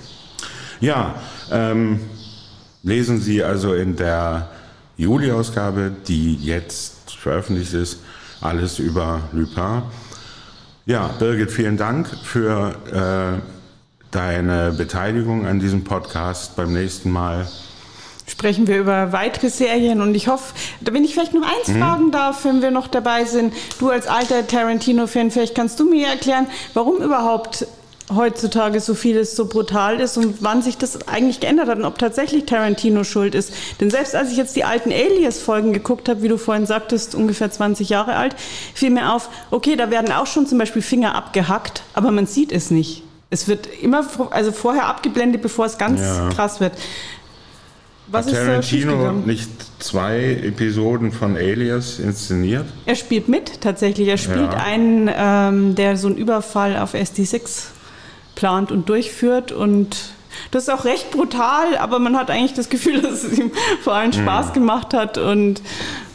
Ja, 0.82 1.16
ähm, 1.52 2.02
Lesen 2.86 3.20
Sie 3.20 3.44
also 3.44 3.74
in 3.74 3.96
der 3.96 4.48
Juli-Ausgabe, 4.98 5.92
die 6.08 6.36
jetzt 6.36 7.16
veröffentlicht 7.18 7.74
ist, 7.74 7.98
alles 8.42 8.78
über 8.78 9.22
Lupin. 9.32 9.82
Ja, 10.86 11.08
Birgit, 11.18 11.52
vielen 11.52 11.78
Dank 11.78 12.08
für 12.08 13.42
äh, 13.42 13.42
deine 14.12 14.72
Beteiligung 14.72 15.48
an 15.48 15.60
diesem 15.60 15.84
Podcast. 15.84 16.56
Beim 16.56 16.74
nächsten 16.74 17.10
Mal 17.10 17.48
sprechen 18.28 18.68
wir 18.68 18.78
über 18.78 19.12
weitere 19.12 19.50
Serien 19.50 20.00
und 20.00 20.14
ich 20.14 20.28
hoffe, 20.28 20.54
wenn 20.82 21.04
ich 21.04 21.16
vielleicht 21.16 21.34
noch 21.34 21.42
eins 21.42 21.70
mhm. 21.70 21.80
fragen 21.80 22.12
darf, 22.12 22.46
wenn 22.46 22.62
wir 22.62 22.70
noch 22.70 22.88
dabei 22.88 23.26
sind, 23.26 23.52
du 23.80 23.90
als 23.90 24.06
alter 24.06 24.46
Tarantino-Fan, 24.46 25.32
vielleicht 25.32 25.56
kannst 25.56 25.80
du 25.80 25.90
mir 25.90 26.08
erklären, 26.08 26.46
warum 26.76 26.98
überhaupt 26.98 27.66
heutzutage 28.14 28.80
so 28.80 28.94
vieles 28.94 29.36
so 29.36 29.48
brutal 29.48 30.00
ist 30.00 30.18
und 30.18 30.38
wann 30.42 30.62
sich 30.62 30.78
das 30.78 31.08
eigentlich 31.08 31.40
geändert 31.40 31.68
hat 31.68 31.80
und 31.80 31.86
ob 31.86 31.98
tatsächlich 31.98 32.46
Tarantino 32.46 33.04
schuld 33.04 33.34
ist. 33.34 33.52
Denn 33.80 33.90
selbst 33.90 34.16
als 34.16 34.32
ich 34.32 34.38
jetzt 34.38 34.56
die 34.56 34.64
alten 34.64 34.92
Alias-Folgen 34.92 35.74
geguckt 35.74 36.08
habe, 36.08 36.22
wie 36.22 36.28
du 36.28 36.38
vorhin 36.38 36.68
sagtest, 36.68 37.16
ungefähr 37.16 37.50
20 37.50 37.90
Jahre 37.90 38.16
alt, 38.16 38.36
fiel 38.76 38.92
mir 38.92 39.14
auf, 39.14 39.30
okay, 39.50 39.76
da 39.76 39.90
werden 39.90 40.12
auch 40.12 40.28
schon 40.28 40.46
zum 40.46 40.60
Beispiel 40.60 40.84
Finger 40.84 41.16
abgehackt, 41.16 41.82
aber 41.94 42.12
man 42.12 42.28
sieht 42.28 42.52
es 42.52 42.70
nicht. 42.70 43.04
Es 43.32 43.48
wird 43.48 43.68
immer, 43.82 44.06
also 44.30 44.52
vorher 44.52 44.86
abgeblendet, 44.86 45.42
bevor 45.42 45.66
es 45.66 45.80
ganz 45.80 46.00
ja. 46.00 46.30
krass 46.30 46.60
wird. 46.60 46.74
Was 48.08 48.28
Hat 48.28 48.36
Tarantino 48.36 49.14
nicht 49.14 49.50
zwei 49.80 50.40
Episoden 50.44 51.12
von 51.12 51.36
Alias 51.36 51.98
inszeniert? 51.98 52.66
Er 52.86 52.96
spielt 52.96 53.28
mit, 53.28 53.62
tatsächlich. 53.62 54.08
Er 54.08 54.18
spielt 54.18 54.54
ja. 54.54 54.64
einen, 54.64 55.10
ähm, 55.12 55.74
der 55.74 55.98
so 55.98 56.08
einen 56.08 56.18
Überfall 56.18 56.78
auf 56.78 56.94
SD6 56.94 57.70
plant 58.36 58.72
und 58.72 58.90
durchführt 58.90 59.52
und 59.52 60.14
das 60.52 60.64
ist 60.64 60.70
auch 60.70 60.86
recht 60.86 61.12
brutal, 61.12 61.78
aber 61.78 62.00
man 62.00 62.18
hat 62.18 62.30
eigentlich 62.30 62.54
das 62.54 62.70
Gefühl, 62.70 63.02
dass 63.02 63.24
es 63.24 63.38
ihm 63.38 63.52
vor 63.82 63.94
allem 63.94 64.10
mhm. 64.10 64.22
Spaß 64.22 64.54
gemacht 64.54 64.94
hat 64.94 65.18
und 65.18 65.62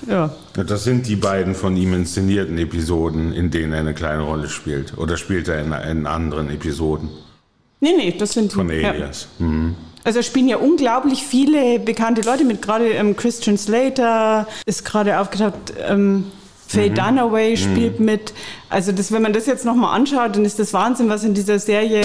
ja. 0.07 0.35
Das 0.55 0.85
sind 0.85 1.07
die 1.07 1.17
beiden 1.17 1.55
von 1.55 1.77
ihm 1.77 1.95
inszenierten 1.95 2.59
Episoden, 2.59 3.33
in 3.33 3.51
denen 3.51 3.73
er 3.73 3.81
eine 3.81 3.95
kleine 3.95 4.23
Rolle 4.23 4.49
spielt. 4.49 4.97
Oder 4.99 5.17
spielt 5.17 5.49
er 5.49 5.61
in, 5.61 5.73
in 5.73 6.07
anderen 6.07 6.51
Episoden? 6.51 7.09
Nee, 7.81 7.95
nee, 7.97 8.15
das 8.17 8.33
sind 8.33 8.53
von 8.53 8.69
Elias. 8.71 9.29
Ja. 9.39 9.47
Mhm. 9.47 9.77
Also 10.03 10.23
spielen 10.23 10.49
ja 10.49 10.57
unglaublich 10.57 11.25
viele 11.25 11.79
bekannte 11.79 12.23
Leute 12.23 12.45
mit. 12.45 12.63
Gerade 12.63 12.89
ähm, 12.89 13.17
Christian 13.17 13.59
Slater 13.59 14.47
ist 14.65 14.85
gerade 14.85 15.21
aufgetaucht. 15.21 15.75
Ähm, 15.87 16.25
Faye 16.67 16.91
mhm. 16.91 16.95
Dunaway 16.95 17.57
spielt 17.57 18.01
mhm. 18.01 18.07
mit. 18.07 18.33
Also 18.71 18.93
das, 18.93 19.11
wenn 19.11 19.21
man 19.21 19.33
das 19.33 19.47
jetzt 19.47 19.65
nochmal 19.65 19.97
anschaut, 19.97 20.37
dann 20.37 20.45
ist 20.45 20.61
das 20.61 20.73
Wahnsinn, 20.73 21.09
was 21.09 21.25
in 21.25 21.35
dieser 21.35 21.59
Serie 21.59 22.03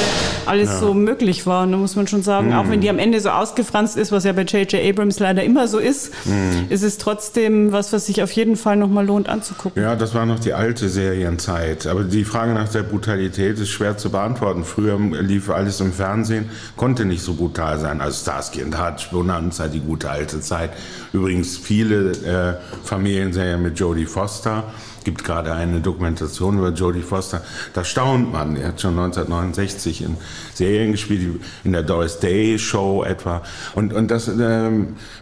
alles 0.47 0.69
ja. 0.69 0.79
so 0.79 0.95
möglich 0.95 1.45
war. 1.45 1.63
Und 1.63 1.71
da 1.71 1.77
muss 1.77 1.95
man 1.95 2.07
schon 2.07 2.23
sagen, 2.23 2.47
mhm. 2.47 2.53
auch 2.53 2.67
wenn 2.69 2.81
die 2.81 2.89
am 2.89 2.97
Ende 2.97 3.19
so 3.19 3.29
ausgefranst 3.29 3.95
ist, 3.97 4.11
was 4.11 4.23
ja 4.23 4.33
bei 4.33 4.41
J.J. 4.41 4.83
Abrams 4.83 5.19
leider 5.19 5.43
immer 5.43 5.67
so 5.67 5.77
ist, 5.77 6.11
mhm. 6.25 6.65
ist 6.69 6.81
es 6.81 6.97
trotzdem 6.97 7.71
was, 7.71 7.93
was 7.93 8.07
sich 8.07 8.23
auf 8.23 8.31
jeden 8.31 8.55
Fall 8.55 8.77
nochmal 8.77 9.05
lohnt 9.05 9.29
anzugucken. 9.29 9.79
Ja, 9.79 9.95
das 9.95 10.15
war 10.15 10.25
noch 10.25 10.39
die 10.39 10.53
alte 10.53 10.89
Serienzeit. 10.89 11.85
Aber 11.85 12.03
die 12.03 12.25
Frage 12.25 12.55
nach 12.55 12.69
der 12.69 12.81
Brutalität 12.81 13.59
ist 13.59 13.69
schwer 13.69 13.97
zu 13.97 14.09
beantworten. 14.09 14.63
Früher 14.63 14.97
lief 14.99 15.51
alles 15.51 15.79
im 15.81 15.93
Fernsehen, 15.93 16.49
konnte 16.75 17.05
nicht 17.05 17.21
so 17.21 17.35
brutal 17.35 17.77
sein. 17.79 18.01
Also 18.01 18.23
Starsky 18.23 18.63
und 18.63 18.83
Hutch, 18.83 19.11
Bonanza, 19.11 19.67
die 19.67 19.81
gute 19.81 20.09
alte 20.09 20.41
Zeit. 20.41 20.71
Übrigens 21.13 21.57
viele 21.57 22.11
äh, 22.11 22.55
Familienserien 22.83 23.61
mit 23.61 23.79
Jodie 23.79 24.07
Foster 24.07 24.63
gibt 25.05 25.23
gerade 25.23 25.53
eine 25.53 25.79
Dokumentation 25.79 26.57
über 26.57 26.71
Jodie 26.71 27.01
Foster. 27.01 27.41
Da 27.73 27.85
staunt 27.85 28.33
man. 28.33 28.57
Er 28.57 28.69
hat 28.69 28.81
schon 28.81 28.99
1969 28.99 30.01
in 30.01 30.17
Serien 30.53 30.91
gespielt, 30.91 31.41
in 31.63 31.71
der 31.71 31.83
Doris 31.83 32.19
Day 32.19 32.59
Show 32.59 33.03
etwa. 33.03 33.41
Und, 33.75 33.93
und 33.93 34.11
das 34.11 34.27
äh, 34.27 34.69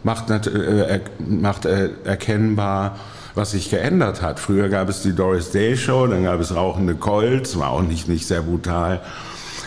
macht, 0.04 0.32
äh, 0.32 1.02
macht 1.20 1.66
äh, 1.66 1.90
erkennbar, 2.06 2.98
was 3.36 3.52
sich 3.52 3.70
geändert 3.70 4.22
hat. 4.22 4.40
Früher 4.40 4.70
gab 4.70 4.90
es 4.90 5.04
die 5.04 5.14
Doris 5.14 5.52
Day 5.52 5.78
Show, 5.78 6.08
dann 6.08 6.24
gab 6.24 6.40
es 6.40 6.56
rauchende 6.56 6.96
Colts, 6.96 7.60
war 7.60 7.70
auch 7.70 7.84
nicht, 7.84 8.08
nicht 8.08 8.26
sehr 8.26 8.42
brutal. 8.42 9.02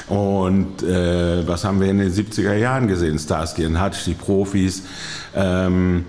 Und 0.09 0.83
äh, 0.83 1.47
was 1.47 1.65
haben 1.65 1.81
wir 1.81 1.89
in 1.89 1.99
den 1.99 2.13
70er 2.13 2.55
Jahren 2.55 2.89
gesehen? 2.89 3.19
Starsky 3.19 3.67
und 3.67 3.83
Hutch, 3.83 4.05
die 4.05 4.15
Profis. 4.15 4.83
Ähm, 5.35 6.05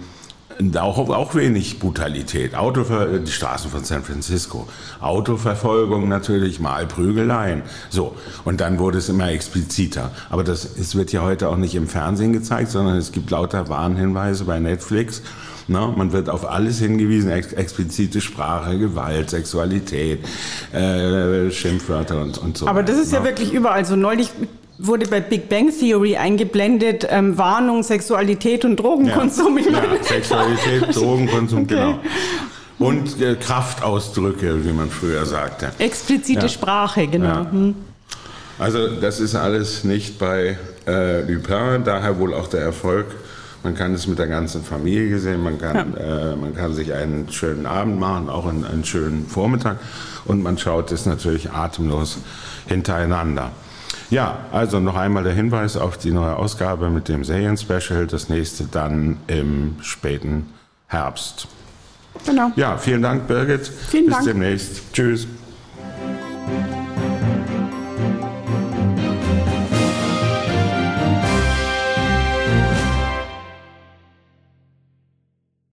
auch, 0.77 0.97
auch 1.09 1.35
wenig 1.35 1.79
Brutalität. 1.79 2.55
Autover 2.55 3.07
die 3.19 3.31
Straßen 3.31 3.69
von 3.69 3.83
San 3.83 4.03
Francisco. 4.03 4.67
Autoverfolgung 5.01 6.07
natürlich, 6.07 6.59
mal 6.59 6.85
Prügeleien. 6.85 7.63
So. 7.89 8.15
Und 8.45 8.61
dann 8.61 8.79
wurde 8.79 8.97
es 8.97 9.09
immer 9.09 9.31
expliziter. 9.31 10.11
Aber 10.29 10.43
das, 10.43 10.65
es 10.77 10.95
wird 10.95 11.11
ja 11.11 11.21
heute 11.21 11.49
auch 11.49 11.57
nicht 11.57 11.75
im 11.75 11.87
Fernsehen 11.87 12.33
gezeigt, 12.33 12.71
sondern 12.71 12.97
es 12.97 13.11
gibt 13.11 13.29
lauter 13.31 13.69
Warnhinweise 13.69 14.45
bei 14.45 14.59
Netflix. 14.59 15.21
Na, 15.69 15.87
man 15.87 16.13
wird 16.13 16.29
auf 16.29 16.49
alles 16.49 16.79
hingewiesen, 16.79 17.29
ex 17.29 17.51
explizite 17.51 18.21
Sprache, 18.21 18.77
Gewalt, 18.77 19.29
Sexualität, 19.29 20.19
äh, 20.73 21.51
Schimpfwörter 21.51 22.21
und, 22.21 22.37
und 22.37 22.57
so. 22.57 22.67
Aber 22.67 22.83
das 22.83 22.97
ist 22.97 23.11
ja, 23.11 23.19
ja 23.19 23.25
wirklich 23.25 23.53
überall 23.53 23.83
so. 23.83 23.97
Neulich 23.97 24.31
wurde 24.77 25.07
bei 25.07 25.19
Big 25.19 25.49
Bang 25.49 25.71
Theory 25.77 26.17
eingeblendet, 26.17 27.07
ähm, 27.09 27.37
Warnung, 27.37 27.83
Sexualität 27.83 28.65
und 28.65 28.77
Drogenkonsum. 28.77 29.57
Ja, 29.57 29.71
ja 29.71 30.03
Sexualität, 30.03 30.83
Drogenkonsum, 30.95 31.63
okay. 31.63 31.75
genau. 31.75 31.99
Und 32.79 33.19
äh, 33.21 33.35
Kraftausdrücke, 33.35 34.63
wie 34.63 34.71
man 34.71 34.89
früher 34.89 35.25
sagte. 35.25 35.71
Explizite 35.79 36.41
ja. 36.41 36.49
Sprache, 36.49 37.07
genau. 37.07 37.27
Ja. 37.27 37.51
Hm. 37.51 37.75
Also 38.59 38.87
das 38.87 39.19
ist 39.19 39.35
alles 39.35 39.83
nicht 39.83 40.19
bei 40.19 40.57
äh, 40.87 41.21
Lupin, 41.21 41.83
daher 41.83 42.19
wohl 42.19 42.33
auch 42.33 42.47
der 42.47 42.61
Erfolg. 42.61 43.07
Man 43.63 43.75
kann 43.75 43.93
es 43.93 44.07
mit 44.07 44.19
der 44.19 44.27
ganzen 44.27 44.63
Familie 44.63 45.19
sehen, 45.19 45.43
man 45.43 45.57
kann, 45.59 45.95
ja. 45.97 46.31
äh, 46.31 46.35
man 46.35 46.55
kann 46.55 46.73
sich 46.73 46.93
einen 46.93 47.31
schönen 47.31 47.65
Abend 47.65 47.99
machen, 47.99 48.29
auch 48.29 48.45
einen, 48.45 48.63
einen 48.63 48.85
schönen 48.85 49.27
Vormittag 49.27 49.77
und 50.25 50.41
man 50.41 50.57
schaut 50.57 50.91
es 50.91 51.05
natürlich 51.05 51.51
atemlos 51.51 52.19
hintereinander. 52.67 53.51
Ja, 54.09 54.45
also 54.51 54.79
noch 54.79 54.95
einmal 54.95 55.23
der 55.23 55.33
Hinweis 55.33 55.75
auf 55.75 55.97
die 55.97 56.11
neue 56.11 56.35
Ausgabe 56.35 56.89
mit 56.89 57.09
dem 57.09 57.23
Serien-Special. 57.23 58.07
Das 58.07 58.29
nächste 58.29 58.65
dann 58.65 59.17
im 59.27 59.75
späten 59.81 60.53
Herbst. 60.87 61.47
Genau. 62.25 62.51
Ja, 62.55 62.77
vielen 62.77 63.01
Dank, 63.01 63.27
Birgit. 63.27 63.67
Vielen 63.67 64.05
Bis 64.05 64.15
Dank. 64.15 64.25
demnächst. 64.27 64.93
Tschüss. 64.93 65.27